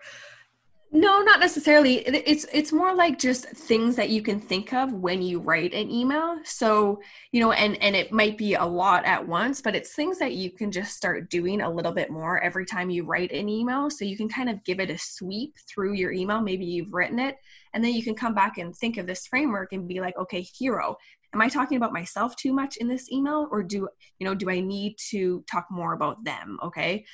no, 0.91 1.21
not 1.21 1.39
necessarily. 1.39 1.97
It's 1.99 2.47
it's 2.51 2.73
more 2.73 2.95
like 2.95 3.19
just 3.19 3.45
things 3.47 3.95
that 3.97 4.09
you 4.09 4.23
can 4.23 4.41
think 4.41 4.73
of 4.73 4.91
when 4.93 5.21
you 5.21 5.39
write 5.39 5.75
an 5.75 5.91
email. 5.91 6.39
So, 6.45 7.03
you 7.31 7.41
know, 7.41 7.53
and 7.53 7.77
and 7.83 7.95
it 7.95 8.11
might 8.11 8.39
be 8.39 8.55
a 8.55 8.65
lot 8.65 9.05
at 9.05 9.29
once, 9.29 9.61
but 9.61 9.77
it's 9.77 9.95
things 9.95 10.19
that 10.19 10.33
you 10.33 10.51
can 10.51 10.73
just 10.73 10.97
start 10.97 11.29
doing 11.29 11.61
a 11.61 11.71
little 11.71 11.93
bit 11.93 12.11
more 12.11 12.43
every 12.43 12.65
time 12.65 12.89
you 12.89 13.05
write 13.05 13.33
an 13.33 13.51
email. 13.51 13.91
So 13.91 14.07
you 14.07 14.17
can 14.17 14.31
kind 14.31 14.49
of 14.49 14.65
give 14.65 14.81
it 14.81 14.89
a 14.89 14.97
sweep 14.99 15.55
through 15.69 15.93
your 15.93 16.11
email. 16.11 16.41
Maybe 16.41 16.65
you've 16.65 16.95
written 16.95 17.19
it, 17.19 17.37
and 17.75 17.85
then 17.85 17.93
you 17.93 18.03
can 18.03 18.15
come 18.15 18.35
back 18.35 18.57
and 18.57 18.75
think 18.75 18.97
of 18.97 19.07
this 19.07 19.27
framework 19.27 19.75
and 19.75 19.87
be 19.87 20.01
like, 20.01 20.17
okay, 20.17 20.41
hero, 20.41 20.97
am 21.35 21.43
I 21.43 21.51
talking 21.51 21.77
about 21.77 21.93
myself 21.93 22.35
too 22.37 22.55
much 22.55 22.79
in 22.79 22.89
this 22.89 23.13
email 23.13 23.47
or 23.51 23.63
do 23.63 23.89
you 24.19 24.27
know, 24.27 24.35
do 24.35 24.49
I 24.49 24.61
need 24.61 24.97
to 25.11 25.45
talk 25.51 25.67
more 25.71 25.93
about 25.93 26.25
them, 26.25 26.59
okay? 26.63 27.05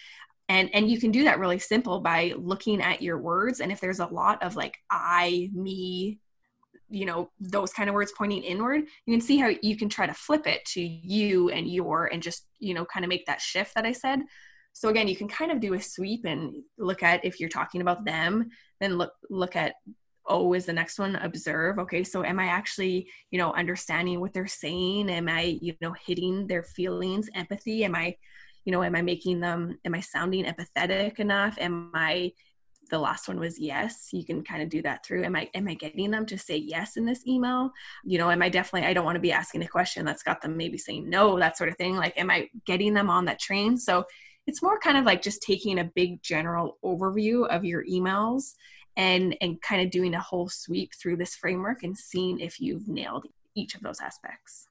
And 0.54 0.70
and 0.72 0.88
you 0.88 1.00
can 1.00 1.10
do 1.10 1.24
that 1.24 1.40
really 1.40 1.58
simple 1.58 2.00
by 2.00 2.32
looking 2.36 2.80
at 2.80 3.02
your 3.02 3.18
words. 3.18 3.60
And 3.60 3.72
if 3.72 3.80
there's 3.80 3.98
a 3.98 4.06
lot 4.06 4.42
of 4.42 4.54
like 4.56 4.76
i 4.90 5.50
me 5.52 6.20
you 6.88 7.06
know 7.06 7.30
those 7.40 7.72
kind 7.72 7.88
of 7.88 7.94
words 7.94 8.12
pointing 8.16 8.42
inward 8.42 8.82
you 9.06 9.14
can 9.14 9.20
see 9.20 9.38
how 9.38 9.50
you 9.62 9.76
can 9.76 9.88
try 9.88 10.06
to 10.06 10.14
flip 10.14 10.46
it 10.46 10.64
to 10.66 10.82
you 10.82 11.48
and 11.48 11.66
your 11.66 12.06
and 12.06 12.22
just 12.22 12.46
you 12.60 12.74
know 12.74 12.84
kind 12.84 13.04
of 13.04 13.08
make 13.08 13.26
that 13.26 13.40
shift 13.40 13.74
that 13.74 13.86
i 13.86 13.92
said. 13.92 14.20
So 14.72 14.88
again 14.88 15.08
you 15.08 15.16
can 15.16 15.28
kind 15.28 15.50
of 15.50 15.60
do 15.60 15.74
a 15.74 15.80
sweep 15.80 16.24
and 16.24 16.62
look 16.78 17.02
at 17.02 17.24
if 17.24 17.40
you're 17.40 17.48
talking 17.48 17.80
about 17.80 18.04
them 18.04 18.50
then 18.80 18.96
look 18.96 19.12
look 19.30 19.56
at 19.56 19.74
oh 20.26 20.54
is 20.54 20.66
the 20.66 20.72
next 20.72 20.98
one 20.98 21.16
observe? 21.16 21.78
Okay 21.78 22.04
so 22.04 22.24
am 22.24 22.38
i 22.38 22.46
actually 22.46 23.08
you 23.30 23.38
know 23.38 23.52
understanding 23.52 24.20
what 24.20 24.32
they're 24.32 24.46
saying? 24.46 25.10
Am 25.10 25.28
i 25.28 25.58
you 25.60 25.74
know 25.80 25.94
hitting 26.06 26.46
their 26.46 26.62
feelings 26.62 27.28
empathy? 27.34 27.84
Am 27.84 27.94
i 27.94 28.14
you 28.64 28.72
know 28.72 28.82
am 28.82 28.96
i 28.96 29.02
making 29.02 29.40
them 29.40 29.78
am 29.84 29.94
i 29.94 30.00
sounding 30.00 30.44
empathetic 30.44 31.18
enough? 31.18 31.56
Am 31.58 31.90
i 31.94 32.32
the 32.90 32.98
last 32.98 33.28
one 33.28 33.40
was 33.40 33.58
yes 33.58 34.10
you 34.12 34.24
can 34.24 34.44
kind 34.44 34.62
of 34.62 34.68
do 34.68 34.82
that 34.82 35.04
through. 35.04 35.24
Am 35.24 35.36
i 35.36 35.48
am 35.54 35.68
i 35.68 35.74
getting 35.74 36.10
them 36.10 36.26
to 36.26 36.38
say 36.38 36.56
yes 36.56 36.96
in 36.96 37.04
this 37.06 37.26
email? 37.26 37.70
You 38.04 38.18
know 38.18 38.30
am 38.30 38.42
i 38.42 38.48
definitely 38.48 38.88
i 38.88 38.92
don't 38.92 39.04
want 39.04 39.16
to 39.16 39.20
be 39.20 39.32
asking 39.32 39.62
a 39.62 39.68
question 39.68 40.04
that's 40.04 40.22
got 40.22 40.42
them 40.42 40.56
maybe 40.56 40.78
saying 40.78 41.08
no 41.08 41.38
that 41.38 41.56
sort 41.56 41.70
of 41.70 41.76
thing. 41.76 41.96
Like 41.96 42.18
am 42.18 42.30
i 42.30 42.48
getting 42.66 42.94
them 42.94 43.10
on 43.10 43.24
that 43.26 43.40
train? 43.40 43.76
So 43.76 44.04
it's 44.46 44.62
more 44.62 44.78
kind 44.78 44.98
of 44.98 45.04
like 45.04 45.22
just 45.22 45.42
taking 45.42 45.78
a 45.78 45.90
big 45.94 46.22
general 46.22 46.78
overview 46.84 47.48
of 47.48 47.64
your 47.64 47.84
emails 47.86 48.54
and 48.96 49.36
and 49.40 49.60
kind 49.62 49.82
of 49.82 49.90
doing 49.90 50.14
a 50.14 50.20
whole 50.20 50.48
sweep 50.48 50.92
through 51.00 51.16
this 51.16 51.34
framework 51.34 51.82
and 51.82 51.96
seeing 51.96 52.38
if 52.40 52.60
you've 52.60 52.88
nailed 52.88 53.26
each 53.56 53.74
of 53.74 53.80
those 53.80 54.00
aspects 54.00 54.68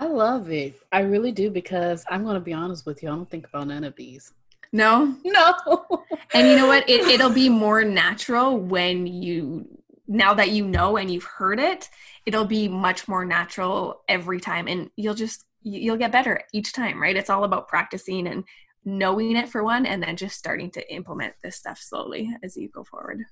I 0.00 0.06
love 0.06 0.52
it. 0.52 0.80
I 0.92 1.00
really 1.00 1.32
do 1.32 1.50
because 1.50 2.04
I'm 2.08 2.22
going 2.22 2.34
to 2.34 2.40
be 2.40 2.52
honest 2.52 2.86
with 2.86 3.02
you. 3.02 3.08
I 3.08 3.16
don't 3.16 3.28
think 3.28 3.48
about 3.48 3.66
none 3.66 3.82
of 3.82 3.96
these. 3.96 4.32
No, 4.70 5.16
no. 5.24 6.04
and 6.32 6.46
you 6.46 6.54
know 6.54 6.68
what? 6.68 6.88
It, 6.88 7.00
it'll 7.08 7.30
be 7.30 7.48
more 7.48 7.82
natural 7.82 8.58
when 8.58 9.08
you 9.08 9.66
now 10.06 10.34
that 10.34 10.50
you 10.50 10.64
know 10.64 10.96
and 10.98 11.10
you've 11.10 11.24
heard 11.24 11.58
it. 11.58 11.88
It'll 12.26 12.44
be 12.44 12.68
much 12.68 13.08
more 13.08 13.24
natural 13.24 14.02
every 14.08 14.40
time, 14.40 14.68
and 14.68 14.88
you'll 14.94 15.14
just 15.14 15.44
you'll 15.62 15.96
get 15.96 16.12
better 16.12 16.42
each 16.52 16.72
time. 16.72 17.02
Right? 17.02 17.16
It's 17.16 17.30
all 17.30 17.42
about 17.42 17.66
practicing 17.66 18.28
and 18.28 18.44
knowing 18.84 19.36
it 19.36 19.48
for 19.48 19.64
one, 19.64 19.84
and 19.84 20.00
then 20.00 20.16
just 20.16 20.38
starting 20.38 20.70
to 20.72 20.94
implement 20.94 21.34
this 21.42 21.56
stuff 21.56 21.78
slowly 21.78 22.30
as 22.44 22.56
you 22.56 22.68
go 22.68 22.84
forward. 22.84 23.24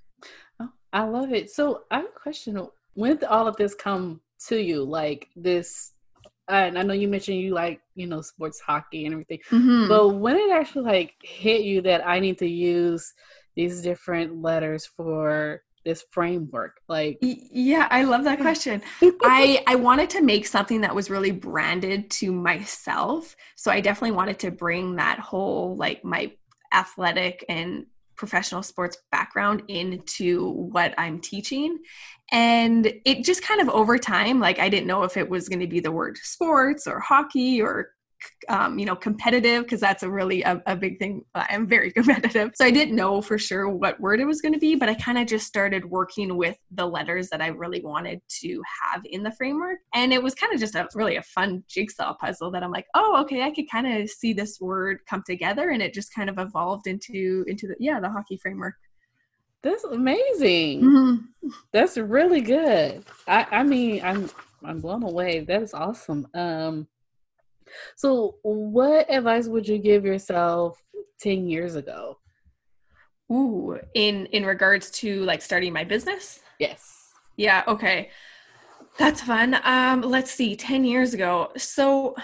Oh, 0.59 0.71
I 0.93 1.05
love 1.05 1.33
it. 1.33 1.49
So 1.51 1.83
I 1.93 1.99
have 1.99 2.07
a 2.07 2.21
question. 2.21 2.61
When 2.95 3.13
did 3.13 3.25
all 3.25 3.47
of 3.47 3.57
this 3.57 3.75
come 3.75 4.21
to 4.49 4.57
you? 4.57 4.83
Like 4.83 5.29
this 5.37 5.93
and 6.49 6.79
I 6.79 6.83
know 6.83 6.95
you 6.95 7.09
mentioned 7.09 7.39
you 7.39 7.53
like, 7.53 7.81
you 7.95 8.07
know, 8.07 8.21
sports 8.21 8.61
hockey 8.61 9.05
and 9.05 9.13
everything. 9.15 9.41
Mm-hmm. 9.51 9.89
But 9.89 10.11
when 10.11 10.37
it 10.37 10.51
actually 10.53 10.85
like 10.85 11.15
hit 11.23 11.63
you 11.63 11.83
that 11.83 12.07
I 12.07 12.21
need 12.21 12.39
to 12.39 12.47
use 12.47 13.13
these 13.57 13.83
different 13.83 14.43
letters 14.43 14.87
for 14.87 15.63
this 15.85 16.05
framework 16.11 16.81
like 16.89 17.17
yeah 17.23 17.87
i 17.93 18.03
love 18.03 18.25
that 18.25 18.41
question 18.41 18.83
i 19.23 19.63
i 19.69 19.77
wanted 19.77 20.11
to 20.11 20.21
make 20.21 20.45
something 20.45 20.81
that 20.81 20.93
was 20.93 21.11
really 21.11 21.31
branded 21.31 22.11
to 22.11 22.33
myself 22.33 23.37
so 23.55 23.71
i 23.71 23.81
definitely 23.81 24.11
wanted 24.11 24.37
to 24.37 24.51
bring 24.51 24.97
that 24.97 25.21
whole 25.21 25.77
like 25.77 26.05
my 26.05 26.31
athletic 26.73 27.45
and 27.49 27.87
professional 28.17 28.63
sports 28.63 28.99
background 29.13 29.63
into 29.69 30.51
what 30.51 30.95
I'm 30.99 31.21
teaching. 31.21 31.79
And 32.33 32.93
it 33.05 33.25
just 33.25 33.43
kind 33.43 33.61
of 33.61 33.69
over 33.69 33.99
time, 33.99 34.41
like 34.41 34.59
I 34.59 34.69
didn't 34.69 34.87
know 34.87 35.05
if 35.05 35.17
it 35.17 35.29
was 35.29 35.49
going 35.49 35.61
to 35.61 35.67
be 35.67 35.81
the 35.81 35.93
word 35.93 36.17
sports 36.19 36.87
or 36.87 36.99
hockey 37.01 37.61
or 37.61 37.91
um, 38.49 38.79
you 38.79 38.87
know, 38.87 38.97
competitive 38.97 39.65
because 39.65 39.81
that's 39.81 40.03
a 40.03 40.11
really 40.11 40.43
a, 40.43 40.63
a, 40.67 40.77
big 40.77 40.99
thing. 40.99 41.25
I'm 41.35 41.67
very 41.67 41.91
competitive, 41.97 42.53
so 42.55 42.65
I 42.65 42.71
didn't 42.71 42.95
know 42.95 43.21
for 43.21 43.39
sure 43.39 43.69
what 43.69 44.01
word 44.01 44.21
it 44.21 44.25
was 44.25 44.41
going 44.41 44.55
to 44.55 44.59
be, 44.59 44.75
but 44.75 44.89
I 44.89 44.95
kind 44.95 45.19
of 45.19 45.27
just 45.27 45.47
started 45.47 45.85
working 45.85 46.37
with 46.37 46.57
the 46.71 46.87
letters 46.87 47.29
that 47.31 47.41
I 47.41 47.49
really 47.49 47.81
wanted 47.81 48.21
to 48.41 48.63
have 48.83 49.03
in 49.05 49.23
the 49.23 49.33
framework, 49.33 49.79
and 49.95 50.13
it 50.13 50.23
was 50.23 50.35
kind 50.35 50.53
of 50.53 50.61
just 50.61 50.75
a 50.75 50.89
really 50.95 51.17
a 51.17 51.23
fun 51.23 51.65
jigsaw 51.69 52.15
puzzle 52.15 52.51
that 52.53 52.63
I'm 52.63 52.73
like, 52.73 52.87
oh, 52.95 53.21
okay, 53.23 53.43
I 53.43 53.51
could 53.51 53.71
kind 53.71 53.87
of 53.87 54.09
see 54.09 54.33
this 54.33 54.61
word 54.61 55.01
come 55.09 55.23
together, 55.27 55.71
and 55.71 55.83
it 55.83 55.95
just 55.95 56.15
kind 56.15 56.31
of 56.31 56.39
evolved 56.39 56.87
into 56.87 57.45
into 57.47 57.67
the 57.67 57.77
yeah 57.79 58.01
the 58.01 58.11
hockey 58.11 58.39
framework. 58.43 58.75
That's 59.63 59.85
amazing. 59.85 60.83
Mm-hmm. 60.83 61.49
That's 61.73 61.97
really 61.97 62.41
good. 62.41 63.05
I 63.27 63.47
I 63.51 63.63
mean 63.63 64.01
I'm 64.05 64.31
I'm 64.65 64.81
blown 64.81 65.03
away. 65.03 65.41
That 65.41 65.63
is 65.63 65.75
awesome. 65.75 66.29
Um 66.35 66.87
so, 67.97 68.37
what 68.43 69.11
advice 69.11 69.47
would 69.47 69.67
you 69.69 69.79
give 69.79 70.05
yourself 70.05 70.83
10 71.21 71.49
years 71.49 71.75
ago? 71.75 72.19
Ooh, 73.31 73.79
in 73.95 74.27
in 74.27 74.45
regards 74.47 74.91
to 74.91 75.25
like 75.25 75.43
starting 75.43 75.73
my 75.73 75.85
business? 75.85 76.41
Yes. 76.59 77.13
Yeah, 77.37 77.65
okay. 77.67 78.11
That's 78.99 79.21
fun. 79.21 79.59
Um 79.65 80.03
let's 80.03 80.31
see, 80.31 80.57
10 80.57 80.85
years 80.85 81.15
ago. 81.15 81.51
So, 81.57 82.15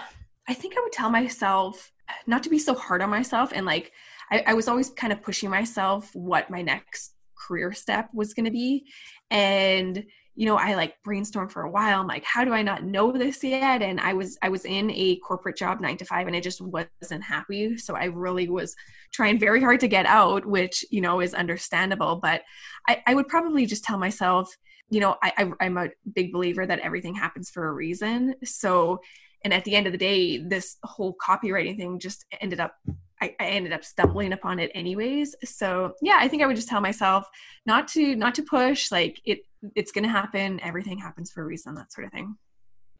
I 0.47 0.53
think 0.53 0.75
I 0.77 0.81
would 0.81 0.91
tell 0.91 1.09
myself 1.09 1.91
not 2.27 2.43
to 2.43 2.49
be 2.49 2.59
so 2.59 2.73
hard 2.73 3.01
on 3.01 3.09
myself 3.09 3.51
and 3.53 3.65
like 3.65 3.91
I, 4.31 4.43
I 4.47 4.53
was 4.53 4.67
always 4.67 4.89
kind 4.89 5.13
of 5.13 5.21
pushing 5.21 5.49
myself 5.49 6.09
what 6.13 6.49
my 6.49 6.61
next 6.61 7.13
career 7.37 7.73
step 7.73 8.09
was 8.13 8.33
going 8.33 8.45
to 8.45 8.51
be 8.51 8.85
and 9.29 10.05
you 10.35 10.45
know 10.45 10.57
i 10.57 10.75
like 10.75 10.95
brainstormed 11.05 11.51
for 11.51 11.63
a 11.63 11.69
while. 11.69 12.01
I'm 12.01 12.07
like 12.07 12.23
how 12.25 12.43
do 12.43 12.53
i 12.53 12.61
not 12.61 12.83
know 12.83 13.11
this 13.11 13.43
yet? 13.43 13.81
And 13.81 13.99
i 13.99 14.13
was 14.13 14.37
i 14.41 14.49
was 14.49 14.65
in 14.65 14.89
a 14.91 15.17
corporate 15.17 15.57
job 15.57 15.79
nine 15.79 15.97
to 15.97 16.05
five 16.05 16.27
and 16.27 16.35
i 16.35 16.39
just 16.39 16.61
wasn't 16.61 17.23
happy. 17.23 17.77
So 17.77 17.95
i 17.95 18.05
really 18.05 18.49
was 18.49 18.75
trying 19.11 19.39
very 19.39 19.61
hard 19.61 19.79
to 19.81 19.87
get 19.87 20.05
out 20.05 20.45
which 20.45 20.85
you 20.89 21.01
know 21.01 21.21
is 21.21 21.33
understandable. 21.33 22.19
But 22.21 22.41
i, 22.87 23.01
I 23.07 23.15
would 23.15 23.27
probably 23.27 23.65
just 23.65 23.83
tell 23.83 23.97
myself 23.97 24.55
you 24.89 24.99
know 24.99 25.15
I, 25.23 25.33
I 25.37 25.51
i'm 25.61 25.77
a 25.77 25.89
big 26.13 26.31
believer 26.31 26.65
that 26.65 26.79
everything 26.79 27.15
happens 27.15 27.49
for 27.49 27.67
a 27.67 27.73
reason. 27.73 28.35
So 28.43 28.99
and 29.43 29.53
at 29.53 29.65
the 29.65 29.75
end 29.75 29.87
of 29.87 29.91
the 29.91 29.97
day 29.97 30.37
this 30.37 30.77
whole 30.83 31.15
copywriting 31.21 31.77
thing 31.77 31.99
just 31.99 32.25
ended 32.41 32.59
up 32.59 32.75
I, 33.23 33.35
I, 33.39 33.47
ended 33.47 33.73
up 33.73 33.83
stumbling 33.83 34.33
upon 34.33 34.59
it 34.59 34.71
anyways 34.75 35.35
so 35.43 35.93
yeah 36.01 36.17
i 36.19 36.27
think 36.27 36.43
i 36.43 36.45
would 36.45 36.55
just 36.55 36.67
tell 36.67 36.81
myself 36.81 37.27
not 37.65 37.87
to 37.89 38.15
not 38.15 38.35
to 38.35 38.43
push 38.43 38.91
like 38.91 39.21
it 39.25 39.45
it's 39.75 39.91
going 39.91 40.03
to 40.03 40.09
happen. 40.09 40.59
Everything 40.61 40.97
happens 40.97 41.31
for 41.31 41.41
a 41.41 41.45
reason, 41.45 41.75
that 41.75 41.91
sort 41.91 42.07
of 42.07 42.13
thing. 42.13 42.35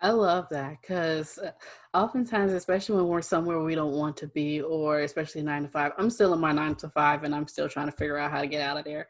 I 0.01 0.09
love 0.09 0.47
that 0.51 0.81
because 0.81 1.37
uh, 1.37 1.51
oftentimes, 1.93 2.51
especially 2.51 2.97
when 2.97 3.07
we're 3.07 3.21
somewhere 3.21 3.61
we 3.61 3.73
don't 3.73 3.93
want 3.93 4.17
to 4.17 4.27
be, 4.27 4.61
or 4.61 4.99
especially 4.99 5.43
nine 5.43 5.63
to 5.63 5.69
five, 5.69 5.93
I'm 5.97 6.09
still 6.09 6.33
in 6.33 6.41
my 6.41 6.51
nine 6.51 6.75
to 6.75 6.89
five 6.89 7.23
and 7.23 7.33
I'm 7.33 7.47
still 7.47 7.69
trying 7.69 7.85
to 7.85 7.93
figure 7.93 8.17
out 8.17 8.29
how 8.29 8.41
to 8.41 8.47
get 8.47 8.61
out 8.61 8.77
of 8.77 8.83
there 8.83 9.07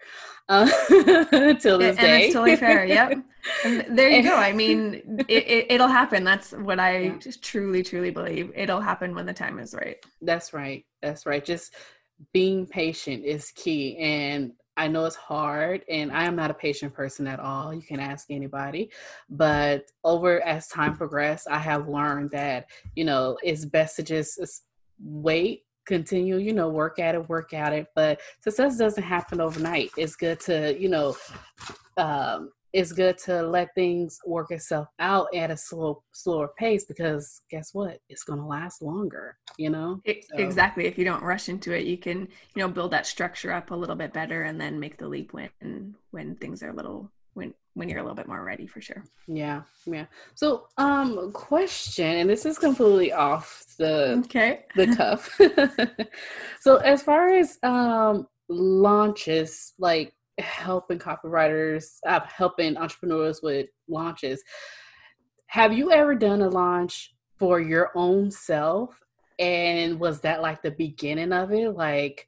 uh, 0.49 0.67
till 1.55 1.79
this 1.79 1.97
and 1.97 1.97
day. 1.97 2.31
Totally 2.31 2.57
fair. 2.57 2.85
Yep. 2.85 3.17
And 3.63 3.97
there 3.97 4.09
you 4.09 4.23
go. 4.23 4.35
I 4.35 4.53
mean, 4.63 5.23
it, 5.27 5.67
it, 5.69 5.79
will 5.79 5.87
happen. 5.87 6.23
That's 6.23 6.51
what 6.51 6.79
I 6.79 6.97
yeah. 6.99 7.17
just 7.17 7.43
truly, 7.43 7.83
truly 7.83 8.11
believe. 8.11 8.51
It'll 8.55 8.81
happen 8.81 9.15
when 9.15 9.25
the 9.25 9.33
time 9.33 9.59
is 9.59 9.73
right. 9.73 9.97
That's 10.21 10.53
right. 10.53 10.85
That's 11.01 11.25
right. 11.25 11.43
Just 11.43 11.75
being 12.31 12.65
patient 12.65 13.25
is 13.25 13.51
key. 13.51 13.97
And 13.97 14.53
I 14.75 14.87
know 14.87 15.05
it's 15.05 15.15
hard, 15.15 15.83
and 15.87 16.11
I 16.11 16.23
am 16.23 16.35
not 16.35 16.49
a 16.49 16.55
patient 16.55 16.93
person 16.93 17.27
at 17.27 17.39
all. 17.39 17.73
You 17.73 17.81
can 17.81 17.99
ask 17.99 18.31
anybody. 18.31 18.89
But 19.29 19.91
over 20.03 20.41
as 20.41 20.67
time 20.67 20.95
progressed, 20.97 21.47
I 21.49 21.59
have 21.59 21.87
learned 21.87 22.31
that, 22.31 22.67
you 22.95 23.05
know, 23.05 23.37
it's 23.43 23.65
best 23.65 23.97
to 23.97 24.03
just 24.03 24.63
wait, 24.99 25.65
continue, 25.85 26.37
you 26.37 26.53
know, 26.53 26.69
work 26.69 26.97
at 26.97 27.13
it, 27.13 27.29
work 27.29 27.53
at 27.53 27.71
it. 27.71 27.87
But 27.93 28.21
success 28.41 28.77
doesn't 28.77 29.03
happen 29.03 29.39
overnight. 29.39 29.91
It's 29.95 30.15
good 30.15 30.39
to, 30.41 30.75
you 30.79 30.89
know, 30.89 31.15
um, 31.97 32.51
it's 32.73 32.91
good 32.91 33.17
to 33.19 33.43
let 33.43 33.73
things 33.75 34.19
work 34.25 34.51
itself 34.51 34.87
out 34.99 35.27
at 35.33 35.51
a 35.51 35.57
slow 35.57 36.03
slower 36.11 36.49
pace 36.57 36.85
because 36.85 37.41
guess 37.49 37.69
what? 37.73 37.99
It's 38.09 38.23
going 38.23 38.39
to 38.39 38.45
last 38.45 38.81
longer 38.81 39.37
you 39.57 39.69
know? 39.69 40.01
It, 40.03 40.25
so. 40.25 40.37
exactly. 40.37 40.85
If 40.85 40.97
you 40.97 41.05
don't 41.05 41.23
rush 41.23 41.49
into 41.49 41.71
it 41.73 41.85
you 41.85 41.97
can 41.97 42.21
you 42.55 42.61
know 42.61 42.67
build 42.67 42.91
that 42.91 43.05
structure 43.05 43.51
up 43.51 43.71
a 43.71 43.75
little 43.75 43.95
bit 43.95 44.13
better 44.13 44.43
and 44.43 44.59
then 44.59 44.79
make 44.79 44.97
the 44.97 45.07
leap 45.07 45.33
when 45.33 45.95
when 46.11 46.35
things 46.35 46.63
are 46.63 46.69
a 46.69 46.73
little 46.73 47.11
when 47.33 47.53
when 47.75 47.89
you're 47.89 47.99
a 47.99 48.03
little 48.03 48.15
bit 48.15 48.27
more 48.27 48.43
ready 48.43 48.67
for 48.67 48.81
sure. 48.81 49.03
Yeah 49.27 49.61
yeah. 49.85 50.05
So 50.35 50.67
um 50.77 51.31
question 51.31 52.17
and 52.17 52.29
this 52.29 52.45
is 52.45 52.57
completely 52.57 53.11
off 53.11 53.63
the 53.77 54.23
okay. 54.25 54.65
the 54.75 54.95
cuff. 54.95 55.39
So 56.59 56.77
as 56.77 57.03
far 57.03 57.33
as 57.33 57.57
um 57.63 58.27
launches 58.49 59.73
like 59.79 60.13
helping 60.39 60.99
copywriters, 60.99 61.97
uh, 62.07 62.21
helping 62.25 62.77
entrepreneurs 62.77 63.41
with 63.43 63.67
launches. 63.87 64.43
Have 65.47 65.73
you 65.73 65.91
ever 65.91 66.15
done 66.15 66.41
a 66.41 66.49
launch 66.49 67.13
for 67.37 67.59
your 67.59 67.91
own 67.95 68.31
self? 68.31 68.97
And 69.39 69.99
was 69.99 70.21
that 70.21 70.41
like 70.41 70.61
the 70.61 70.71
beginning 70.71 71.31
of 71.31 71.51
it? 71.51 71.75
Like 71.75 72.27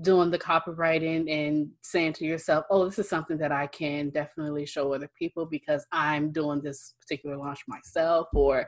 doing 0.00 0.30
the 0.30 0.38
copywriting 0.38 1.30
and 1.30 1.70
saying 1.82 2.14
to 2.14 2.24
yourself, 2.24 2.64
oh, 2.70 2.84
this 2.86 2.98
is 2.98 3.08
something 3.08 3.38
that 3.38 3.52
I 3.52 3.66
can 3.66 4.10
definitely 4.10 4.66
show 4.66 4.92
other 4.92 5.10
people 5.18 5.46
because 5.46 5.86
I'm 5.92 6.32
doing 6.32 6.60
this 6.60 6.94
particular 7.00 7.36
launch 7.36 7.60
myself? 7.66 8.28
Or 8.34 8.66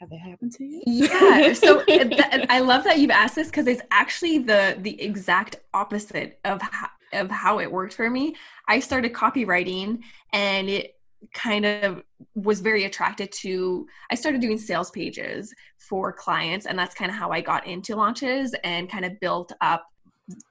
have 0.00 0.10
they 0.10 0.18
happened 0.18 0.52
to 0.52 0.64
you? 0.64 0.82
Yeah. 0.86 1.52
So 1.52 1.84
I 1.88 2.60
love 2.60 2.84
that 2.84 2.98
you've 2.98 3.10
asked 3.10 3.34
this 3.34 3.48
because 3.48 3.66
it's 3.66 3.82
actually 3.90 4.38
the 4.38 4.76
the 4.80 5.00
exact 5.00 5.56
opposite 5.74 6.40
of 6.44 6.60
how, 6.62 6.88
of 7.12 7.30
how 7.30 7.60
it 7.60 7.70
worked 7.70 7.94
for 7.94 8.10
me. 8.10 8.34
I 8.68 8.80
started 8.80 9.12
copywriting 9.12 10.00
and 10.32 10.68
it 10.68 10.96
kind 11.34 11.66
of 11.66 12.02
was 12.34 12.60
very 12.60 12.84
attracted 12.84 13.30
to 13.30 13.86
I 14.10 14.14
started 14.14 14.40
doing 14.40 14.58
sales 14.58 14.90
pages 14.90 15.54
for 15.76 16.12
clients 16.12 16.66
and 16.66 16.78
that's 16.78 16.94
kind 16.94 17.10
of 17.10 17.16
how 17.16 17.30
I 17.30 17.40
got 17.42 17.66
into 17.66 17.94
launches 17.94 18.54
and 18.64 18.90
kind 18.90 19.04
of 19.04 19.20
built 19.20 19.52
up 19.60 19.84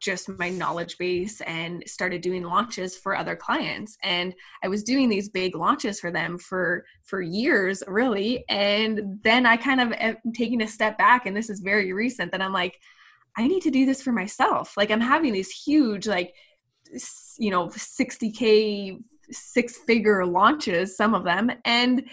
just 0.01 0.29
my 0.37 0.49
knowledge 0.49 0.97
base 0.97 1.41
and 1.41 1.83
started 1.85 2.21
doing 2.21 2.43
launches 2.43 2.97
for 2.97 3.15
other 3.15 3.35
clients 3.35 3.97
and 4.03 4.33
i 4.63 4.67
was 4.67 4.83
doing 4.83 5.09
these 5.09 5.29
big 5.29 5.55
launches 5.55 5.99
for 5.99 6.11
them 6.11 6.37
for 6.37 6.85
for 7.03 7.21
years 7.21 7.83
really 7.87 8.43
and 8.49 9.19
then 9.23 9.45
i 9.45 9.55
kind 9.55 9.81
of 9.81 9.91
am 9.93 10.17
taking 10.33 10.61
a 10.61 10.67
step 10.67 10.97
back 10.97 11.25
and 11.25 11.35
this 11.35 11.49
is 11.49 11.59
very 11.61 11.93
recent 11.93 12.31
that 12.31 12.41
i'm 12.41 12.53
like 12.53 12.79
i 13.37 13.47
need 13.47 13.61
to 13.61 13.71
do 13.71 13.85
this 13.85 14.01
for 14.01 14.11
myself 14.11 14.75
like 14.75 14.91
i'm 14.91 15.01
having 15.01 15.33
these 15.33 15.51
huge 15.51 16.07
like 16.07 16.33
you 17.37 17.51
know 17.51 17.67
60k 17.67 18.99
six 19.31 19.77
figure 19.77 20.25
launches 20.25 20.97
some 20.97 21.13
of 21.13 21.23
them 21.23 21.51
and 21.65 22.03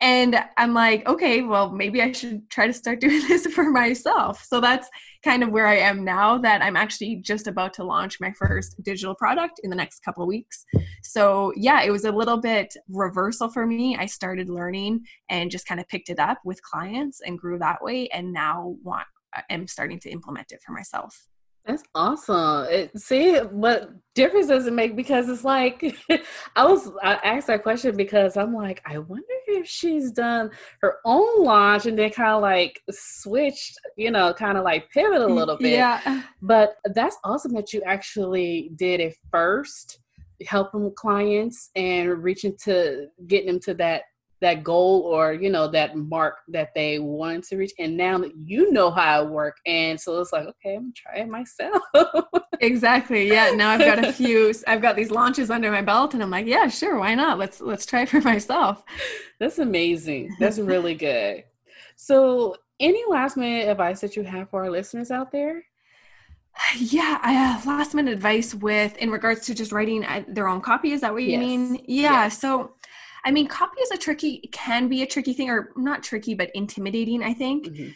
and 0.00 0.36
i'm 0.58 0.74
like 0.74 1.06
okay 1.08 1.42
well 1.42 1.70
maybe 1.70 2.02
i 2.02 2.10
should 2.10 2.48
try 2.50 2.66
to 2.66 2.72
start 2.72 3.00
doing 3.04 3.20
this 3.28 3.46
for 3.46 3.70
myself. 3.70 4.44
So 4.44 4.60
that's 4.60 4.88
kind 5.22 5.42
of 5.42 5.50
where 5.50 5.66
i 5.66 5.76
am 5.76 6.04
now 6.04 6.36
that 6.38 6.62
i'm 6.62 6.76
actually 6.76 7.16
just 7.16 7.46
about 7.46 7.72
to 7.74 7.84
launch 7.84 8.20
my 8.20 8.32
first 8.32 8.82
digital 8.82 9.14
product 9.14 9.60
in 9.62 9.70
the 9.70 9.76
next 9.76 10.00
couple 10.00 10.22
of 10.22 10.28
weeks. 10.28 10.64
So 11.02 11.52
yeah 11.56 11.82
it 11.82 11.90
was 11.90 12.04
a 12.04 12.12
little 12.12 12.38
bit 12.38 12.74
reversal 12.88 13.48
for 13.48 13.66
me. 13.66 13.96
I 13.96 14.06
started 14.06 14.48
learning 14.48 15.04
and 15.28 15.50
just 15.50 15.66
kind 15.66 15.80
of 15.80 15.88
picked 15.88 16.10
it 16.10 16.18
up 16.18 16.38
with 16.44 16.62
clients 16.62 17.20
and 17.24 17.38
grew 17.38 17.58
that 17.58 17.82
way 17.82 18.08
and 18.08 18.32
now 18.32 18.76
want 18.82 19.06
i'm 19.50 19.66
starting 19.66 19.98
to 19.98 20.10
implement 20.10 20.52
it 20.52 20.60
for 20.64 20.72
myself 20.72 21.28
that's 21.66 21.82
awesome. 21.94 22.66
It, 22.70 22.98
see 22.98 23.36
what 23.38 23.90
difference 24.14 24.48
does 24.48 24.66
it 24.66 24.74
make? 24.74 24.96
Because 24.96 25.28
it's 25.28 25.44
like 25.44 25.96
I 26.56 26.66
was 26.66 26.90
I 27.02 27.14
asked 27.24 27.46
that 27.46 27.62
question 27.62 27.96
because 27.96 28.36
I'm 28.36 28.54
like, 28.54 28.82
I 28.84 28.98
wonder 28.98 29.24
if 29.46 29.66
she's 29.66 30.10
done 30.10 30.50
her 30.82 30.96
own 31.06 31.42
launch 31.42 31.86
and 31.86 31.98
then 31.98 32.10
kind 32.10 32.32
of 32.32 32.42
like 32.42 32.80
switched, 32.90 33.78
you 33.96 34.10
know, 34.10 34.34
kind 34.34 34.58
of 34.58 34.64
like 34.64 34.90
pivot 34.90 35.22
a 35.22 35.26
mm, 35.26 35.34
little 35.34 35.56
bit. 35.56 35.72
Yeah. 35.72 36.22
But 36.42 36.76
that's 36.94 37.16
awesome 37.24 37.54
that 37.54 37.72
you 37.72 37.82
actually 37.82 38.70
did 38.76 39.00
it 39.00 39.16
first, 39.30 40.00
helping 40.46 40.92
clients 40.96 41.70
and 41.74 42.22
reaching 42.22 42.56
to 42.64 43.06
getting 43.26 43.46
them 43.46 43.60
to 43.60 43.74
that 43.74 44.02
that 44.44 44.62
goal 44.62 45.00
or 45.02 45.32
you 45.32 45.48
know 45.48 45.66
that 45.66 45.96
mark 45.96 46.40
that 46.48 46.74
they 46.74 46.98
wanted 46.98 47.42
to 47.42 47.56
reach 47.56 47.72
and 47.78 47.96
now 47.96 48.18
that 48.18 48.30
you 48.44 48.70
know 48.70 48.90
how 48.90 49.24
it 49.24 49.30
work 49.30 49.56
and 49.64 49.98
so 49.98 50.20
it's 50.20 50.32
like 50.32 50.46
okay 50.46 50.76
i'm 50.76 50.92
trying 50.94 51.30
myself. 51.30 51.82
Exactly 52.60 53.28
yeah 53.28 53.50
now 53.50 53.70
i've 53.70 53.80
got 53.80 54.02
a 54.04 54.12
few 54.12 54.54
i've 54.68 54.80
got 54.80 54.94
these 54.94 55.10
launches 55.10 55.50
under 55.50 55.70
my 55.72 55.82
belt 55.82 56.14
and 56.14 56.22
i'm 56.22 56.30
like 56.30 56.46
yeah 56.46 56.68
sure 56.68 56.98
why 56.98 57.14
not? 57.14 57.36
Let's 57.36 57.60
let's 57.60 57.84
try 57.84 58.06
for 58.06 58.20
myself. 58.20 58.84
That's 59.40 59.58
amazing 59.58 60.36
that's 60.38 60.58
really 60.58 60.94
good. 60.94 61.44
So 61.96 62.56
any 62.78 63.02
last 63.08 63.36
minute 63.36 63.68
advice 63.68 64.00
that 64.02 64.14
you 64.16 64.22
have 64.22 64.50
for 64.50 64.62
our 64.62 64.70
listeners 64.70 65.10
out 65.10 65.32
there? 65.32 65.64
Yeah 66.76 67.18
I, 67.22 67.32
have 67.32 67.66
last 67.66 67.94
minute 67.94 68.12
advice 68.12 68.54
with 68.54 68.96
in 68.98 69.10
regards 69.10 69.46
to 69.46 69.54
just 69.54 69.72
writing 69.72 70.04
uh, 70.04 70.22
their 70.28 70.46
own 70.46 70.60
copy 70.60 70.92
is 70.92 71.00
that 71.00 71.12
what 71.12 71.24
you 71.24 71.32
yes. 71.32 71.40
mean 71.40 71.84
yeah 71.86 72.24
yes. 72.24 72.40
so 72.40 72.74
I 73.24 73.30
mean, 73.30 73.46
copy 73.46 73.80
is 73.80 73.90
a 73.90 73.96
tricky, 73.96 74.48
can 74.52 74.88
be 74.88 75.02
a 75.02 75.06
tricky 75.06 75.32
thing, 75.32 75.50
or 75.50 75.70
not 75.76 76.02
tricky, 76.02 76.34
but 76.34 76.50
intimidating, 76.54 77.22
I 77.22 77.32
think, 77.32 77.66
mm-hmm. 77.66 77.90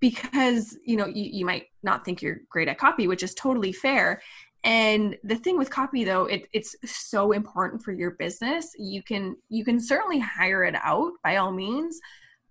because, 0.00 0.76
you 0.84 0.96
know, 0.96 1.06
you, 1.06 1.24
you 1.32 1.46
might 1.46 1.66
not 1.82 2.04
think 2.04 2.20
you're 2.20 2.40
great 2.50 2.68
at 2.68 2.78
copy, 2.78 3.06
which 3.06 3.22
is 3.22 3.34
totally 3.34 3.72
fair. 3.72 4.20
And 4.64 5.16
the 5.22 5.36
thing 5.36 5.58
with 5.58 5.68
copy 5.68 6.04
though, 6.04 6.24
it, 6.24 6.48
it's 6.54 6.74
so 6.84 7.32
important 7.32 7.82
for 7.82 7.92
your 7.92 8.12
business. 8.12 8.70
You 8.78 9.02
can 9.02 9.36
you 9.50 9.62
can 9.62 9.78
certainly 9.78 10.18
hire 10.18 10.64
it 10.64 10.74
out 10.82 11.12
by 11.22 11.36
all 11.36 11.52
means, 11.52 12.00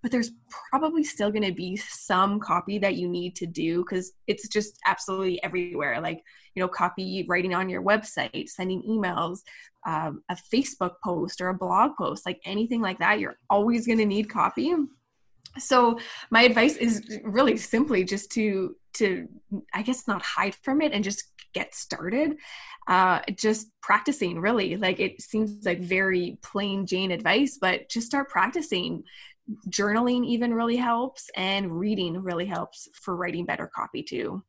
but 0.03 0.11
there's 0.11 0.31
probably 0.69 1.03
still 1.03 1.31
going 1.31 1.45
to 1.45 1.53
be 1.53 1.75
some 1.75 2.39
copy 2.39 2.77
that 2.77 2.95
you 2.95 3.07
need 3.07 3.35
to 3.37 3.47
do 3.47 3.79
because 3.79 4.11
it's 4.27 4.47
just 4.47 4.77
absolutely 4.85 5.41
everywhere 5.43 5.99
like 6.01 6.21
you 6.53 6.61
know 6.61 6.67
copy 6.67 7.25
writing 7.27 7.55
on 7.55 7.69
your 7.69 7.81
website 7.81 8.49
sending 8.49 8.83
emails 8.83 9.39
um, 9.85 10.23
a 10.29 10.35
facebook 10.53 10.95
post 11.03 11.41
or 11.41 11.49
a 11.49 11.53
blog 11.53 11.91
post 11.97 12.25
like 12.25 12.39
anything 12.45 12.81
like 12.81 12.99
that 12.99 13.19
you're 13.19 13.37
always 13.49 13.85
going 13.85 13.99
to 13.99 14.05
need 14.05 14.29
copy. 14.29 14.73
So 15.59 15.99
my 16.31 16.43
advice 16.43 16.77
is 16.77 17.19
really 17.23 17.57
simply 17.57 18.03
just 18.03 18.31
to 18.31 18.75
to 18.93 19.27
i 19.73 19.81
guess 19.81 20.07
not 20.07 20.21
hide 20.21 20.53
from 20.55 20.79
it 20.81 20.91
and 20.91 21.03
just 21.03 21.25
get 21.53 21.75
started. 21.75 22.37
Uh 22.87 23.19
just 23.35 23.67
practicing 23.81 24.39
really. 24.39 24.75
Like 24.75 24.99
it 24.99 25.21
seems 25.21 25.65
like 25.65 25.79
very 25.79 26.37
plain 26.41 26.85
jane 26.85 27.11
advice 27.11 27.57
but 27.59 27.89
just 27.89 28.07
start 28.07 28.29
practicing. 28.29 29.03
Journaling 29.69 30.25
even 30.25 30.53
really 30.53 30.77
helps 30.77 31.29
and 31.35 31.77
reading 31.79 32.17
really 32.17 32.45
helps 32.45 32.87
for 32.93 33.15
writing 33.15 33.45
better 33.45 33.67
copy 33.67 34.01
too. 34.01 34.43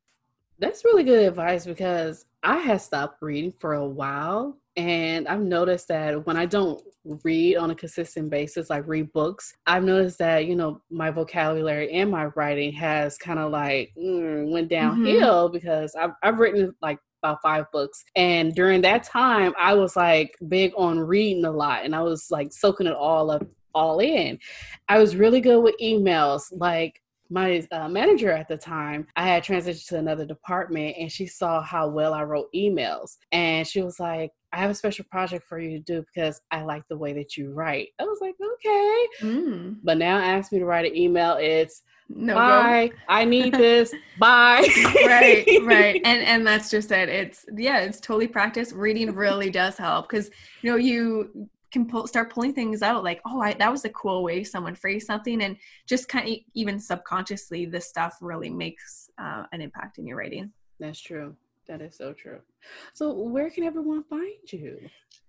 That's 0.59 0.85
really 0.85 1.05
good 1.05 1.27
advice 1.27 1.67
because 1.67 2.27
i 2.43 2.59
have 2.59 2.81
stopped 2.81 3.21
reading 3.21 3.53
for 3.59 3.75
a 3.75 3.87
while 3.87 4.59
and 4.77 5.29
i've 5.29 5.41
noticed 5.41 5.89
that 5.89 6.27
when 6.27 6.37
i 6.37 6.45
don't 6.45 6.83
read 7.23 7.57
on 7.57 7.71
a 7.71 7.75
consistent 7.75 8.31
basis 8.31 8.71
like 8.71 8.87
read 8.87 9.13
books 9.13 9.55
i've 9.67 9.85
noticed 9.85 10.19
that 10.19 10.47
you 10.47 10.57
know 10.57 10.81
my 10.91 11.11
vocabulary 11.11 11.93
and 11.93 12.11
my 12.11 12.27
writing 12.35 12.73
has 12.73 13.17
kind 13.19 13.39
of 13.39 13.53
like 13.53 13.93
mm, 13.97 14.51
went 14.51 14.69
mm-hmm. 14.69 15.05
downhill 15.05 15.49
mm-hmm. 15.49 15.53
because 15.53 15.95
I've, 15.95 16.11
I've 16.23 16.39
written 16.39 16.75
like 16.83 16.99
about 17.25 17.43
five 17.43 17.65
books. 17.73 18.05
And 18.17 18.55
during 18.55 18.83
that 18.83 19.03
time, 19.03 19.55
I 19.59 19.75
was 19.75 19.97
like 19.97 20.37
big 20.49 20.73
on 20.77 20.99
reading 20.99 21.45
a 21.47 21.51
lot 21.51 21.85
and 21.85 21.97
I 21.97 22.03
was 22.03 22.31
like 22.31 22.53
soaking 22.53 22.87
it 22.87 22.95
all 22.95 23.31
up 23.31 23.47
all 23.75 23.99
in. 23.99 24.39
I 24.89 24.99
was 24.99 25.17
really 25.17 25.41
good 25.41 25.61
with 25.61 25.75
emails. 25.83 26.45
Like 26.53 27.03
my 27.31 27.67
uh, 27.73 27.89
manager 27.89 28.31
at 28.31 28.47
the 28.47 28.57
time, 28.57 29.07
I 29.17 29.27
had 29.27 29.43
transitioned 29.43 29.89
to 29.89 29.99
another 29.99 30.27
department 30.27 30.97
and 30.99 31.11
she 31.11 31.27
saw 31.27 31.63
how 31.63 31.89
well 31.89 32.15
I 32.15 32.23
wrote 32.23 32.53
emails. 32.55 33.17
And 33.33 33.67
she 33.67 33.83
was 33.83 33.99
like, 33.99 34.31
I 34.55 34.59
have 34.59 34.71
a 34.71 34.75
special 34.75 35.05
project 35.11 35.47
for 35.49 35.59
you 35.59 35.71
to 35.71 35.81
do 35.81 36.05
because 36.15 36.41
I 36.53 36.63
like 36.63 36.87
the 36.89 36.97
way 36.97 37.13
that 37.15 37.37
you 37.37 37.51
write. 37.51 37.89
I 37.99 38.05
was 38.05 38.19
like, 38.21 38.37
okay. 38.41 39.07
Mm. 39.21 39.79
But 39.83 39.99
now 39.99 40.19
ask 40.19 40.53
me 40.53 40.61
to 40.61 40.65
write 40.65 40.87
an 40.87 40.97
email. 40.97 41.37
It's 41.41 41.83
no 42.09 42.35
bye. 42.35 42.89
Go. 42.93 42.97
I 43.09 43.25
need 43.25 43.55
this. 43.55 43.93
bye. 44.19 44.65
right, 45.07 45.45
right. 45.63 46.01
And 46.05 46.23
and 46.23 46.47
that's 46.47 46.71
just 46.71 46.93
it. 46.93 47.09
It's 47.09 47.45
yeah, 47.57 47.81
it's 47.81 47.99
totally 47.99 48.29
practice. 48.29 48.73
Reading 48.73 49.13
really 49.13 49.51
does 49.51 49.77
help 49.77 50.09
because 50.09 50.31
you 50.63 50.71
know 50.71 50.77
you 50.77 51.49
can 51.73 51.87
pull, 51.89 52.07
start 52.07 52.33
pulling 52.33 52.55
things 52.55 52.83
out 52.83 53.03
like 53.03 53.21
oh 53.27 53.41
I, 53.41 53.55
that 53.55 53.73
was 53.73 53.85
a 53.85 53.89
cool 53.89 54.23
way 54.23 54.45
someone 54.45 54.77
phrased 54.77 55.09
something 55.09 55.43
and 55.43 55.57
just 55.89 56.09
kind 56.09 56.29
of 56.29 56.37
even 56.55 56.79
subconsciously 56.79 57.67
this 57.67 57.89
stuff 57.89 58.17
really 58.21 58.49
makes 58.49 59.11
uh, 59.19 59.43
an 59.51 59.61
impact 59.61 59.99
in 59.99 60.07
your 60.07 60.17
writing 60.17 60.53
that's 60.79 61.01
true 61.01 61.35
that 61.67 61.81
is 61.81 61.97
so 61.97 62.13
true. 62.13 62.41
So 62.93 63.13
where 63.13 63.51
can 63.51 63.65
everyone 63.65 64.05
find 64.05 64.53
you? 64.53 64.79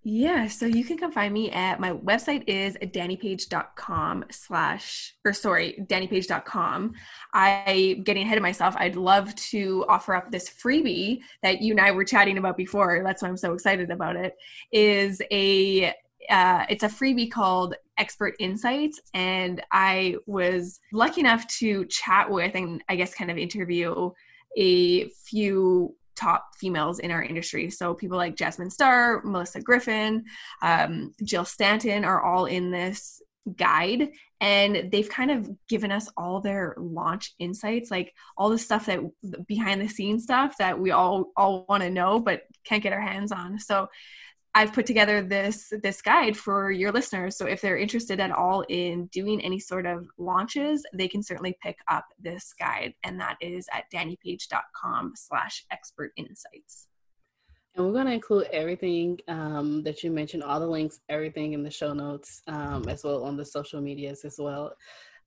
Yeah 0.04 0.48
so 0.48 0.66
you 0.68 0.84
can 0.84 0.98
come 0.98 1.12
find 1.12 1.34
me 1.34 1.50
at 1.52 1.80
my 1.80 1.92
website 1.94 2.44
is 2.48 2.78
dannypage.com 2.78 4.26
slash 4.30 5.16
or 5.26 5.34
sorry 5.34 5.84
dannypage.com 5.90 6.94
i 7.34 8.00
getting 8.04 8.22
ahead 8.22 8.38
of 8.38 8.44
myself 8.44 8.76
i'd 8.78 8.96
love 8.96 9.34
to 9.36 9.84
offer 9.90 10.14
up 10.14 10.30
this 10.30 10.48
freebie 10.48 11.22
that 11.42 11.60
you 11.60 11.74
and 11.74 11.82
i 11.82 11.90
were 11.90 12.06
chatting 12.06 12.38
about 12.38 12.56
before. 12.56 13.02
That's 13.04 13.24
why 13.24 13.30
i'm 13.30 13.38
so 13.38 13.54
excited 13.54 13.90
about 13.90 14.16
it. 14.16 14.36
Is 14.72 15.22
a 15.32 15.94
uh, 16.30 16.66
it's 16.70 16.84
a 16.84 16.88
freebie 16.88 17.32
called 17.32 17.76
Expert 17.98 18.36
Insights. 18.40 19.00
And 19.14 19.62
I 19.72 20.16
was 20.26 20.80
lucky 20.92 21.22
enough 21.22 21.48
to 21.60 21.86
chat 21.86 22.30
with 22.30 22.56
and 22.56 22.84
I 22.90 22.96
guess 22.96 23.14
kind 23.14 23.32
of 23.32 23.38
interview 23.38 24.12
a 24.58 25.10
few 25.10 25.96
top 26.16 26.50
females 26.58 27.00
in 27.00 27.12
our 27.12 27.24
industry. 27.24 27.70
So 27.70 27.94
people 27.94 28.18
like 28.18 28.36
Jasmine 28.36 28.70
Star, 28.70 29.22
Melissa 29.24 29.62
Griffin, 29.62 30.26
um, 30.62 31.14
Jill 31.24 31.46
Stanton 31.46 32.06
are 32.06 32.22
all 32.22 32.46
in 32.46 32.72
this 32.72 33.22
guide 33.58 34.10
and 34.42 34.92
they've 34.92 35.10
kind 35.10 35.30
of 35.30 35.50
given 35.70 35.92
us 35.92 36.10
all 36.18 36.42
their 36.42 36.74
launch 36.78 37.34
insights 37.38 37.92
like 37.92 38.12
all 38.38 38.50
the 38.50 38.58
stuff 38.58 38.88
that 38.88 39.00
behind 39.48 39.80
the 39.80 39.88
scenes 39.88 40.24
stuff 40.24 40.56
that 40.58 40.80
we 40.80 40.90
all 40.90 41.32
all 41.38 41.64
want 41.70 41.84
to 41.84 41.90
know 41.92 42.20
but 42.20 42.42
can't 42.64 42.82
get 42.82 42.92
our 42.92 43.02
hands 43.02 43.32
on 43.32 43.60
so 43.60 43.88
I've 44.58 44.72
put 44.72 44.86
together 44.86 45.22
this 45.22 45.72
this 45.84 46.02
guide 46.02 46.38
for 46.38 46.72
your 46.72 46.94
listeners. 46.94 47.38
So 47.38 47.46
if 47.46 47.60
they're 47.60 47.78
interested 47.78 48.22
at 48.22 48.32
all 48.32 48.64
in 48.70 49.08
doing 49.08 49.42
any 49.42 49.60
sort 49.60 49.86
of 49.86 50.08
launches, 50.18 50.82
they 50.94 51.10
can 51.10 51.22
certainly 51.22 51.58
pick 51.62 51.78
up 51.90 52.06
this 52.18 52.54
guide, 52.58 52.94
and 53.04 53.20
that 53.20 53.36
is 53.42 53.68
at 53.74 53.84
dannypage.com 53.94 55.14
slash 55.18 55.66
expert 55.72 56.14
insights. 56.16 56.88
And 57.76 57.86
we're 57.86 57.92
going 57.92 58.06
to 58.06 58.14
include 58.14 58.48
everything 58.54 59.20
um, 59.28 59.84
that 59.84 60.02
you 60.02 60.10
mentioned, 60.10 60.44
all 60.44 60.62
the 60.62 60.68
links, 60.68 61.02
everything 61.10 61.52
in 61.52 61.62
the 61.62 61.70
show 61.70 61.92
notes, 61.92 62.42
um, 62.48 62.86
as 62.88 63.04
well 63.04 63.26
on 63.26 63.36
the 63.36 63.44
social 63.44 63.82
medias 63.82 64.24
as 64.24 64.38
well. 64.40 64.74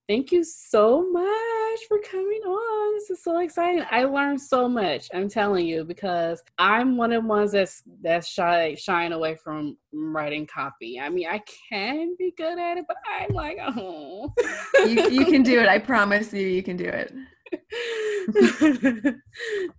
Thank 0.08 0.32
you 0.32 0.42
so 0.42 1.06
much 1.10 1.80
for 1.86 1.98
coming 1.98 2.40
on. 2.40 2.94
This 2.94 3.10
is 3.10 3.22
so 3.22 3.40
exciting. 3.40 3.84
I 3.90 4.04
learned 4.04 4.40
so 4.40 4.66
much. 4.66 5.06
I'm 5.12 5.28
telling 5.28 5.66
you 5.66 5.84
because 5.84 6.42
I'm 6.56 6.96
one 6.96 7.12
of 7.12 7.24
the 7.24 7.28
ones 7.28 7.52
that's 7.52 7.82
that's 8.00 8.26
shy 8.26 8.74
shying 8.74 9.12
away 9.12 9.36
from 9.36 9.76
writing 9.92 10.46
copy. 10.46 10.98
I 10.98 11.10
mean, 11.10 11.28
I 11.28 11.42
can 11.68 12.16
be 12.18 12.32
good 12.38 12.58
at 12.58 12.78
it, 12.78 12.86
but 12.88 12.96
I'm 13.20 13.34
like, 13.34 13.58
oh, 13.60 14.32
you, 14.86 15.10
you 15.10 15.26
can 15.26 15.42
do 15.42 15.60
it. 15.60 15.68
I 15.68 15.76
oh. 15.76 15.80
promise 15.80 16.32
you, 16.32 16.46
you 16.46 16.62
can 16.62 16.78
do 16.78 16.86
it. 16.86 17.12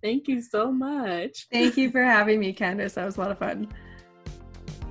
Thank 0.00 0.28
you 0.28 0.42
so 0.42 0.70
much. 0.70 1.48
Thank 1.50 1.76
you 1.76 1.90
for 1.90 2.04
having 2.04 2.38
me, 2.38 2.52
Candace. 2.52 2.94
That 2.94 3.04
was 3.04 3.16
a 3.16 3.20
lot 3.20 3.32
of 3.32 3.38
fun. 3.38 3.66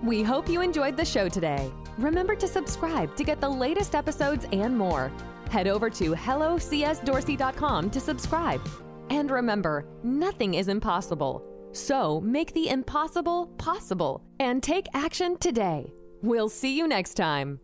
We 0.01 0.23
hope 0.23 0.47
you 0.47 0.61
enjoyed 0.61 0.95
the 0.95 1.05
show 1.05 1.27
today. 1.27 1.71
Remember 1.97 2.35
to 2.35 2.47
subscribe 2.47 3.15
to 3.17 3.23
get 3.23 3.41
the 3.41 3.49
latest 3.49 3.95
episodes 3.95 4.45
and 4.51 4.77
more. 4.77 5.11
Head 5.49 5.67
over 5.67 5.89
to 5.89 6.13
hellocsdorsey.com 6.13 7.89
to 7.89 7.99
subscribe. 7.99 8.61
And 9.09 9.29
remember, 9.29 9.85
nothing 10.03 10.53
is 10.53 10.67
impossible. 10.67 11.43
So 11.71 12.21
make 12.21 12.53
the 12.53 12.69
impossible 12.69 13.47
possible 13.57 14.23
and 14.39 14.63
take 14.63 14.87
action 14.93 15.37
today. 15.37 15.91
We'll 16.21 16.49
see 16.49 16.77
you 16.77 16.87
next 16.87 17.15
time. 17.15 17.59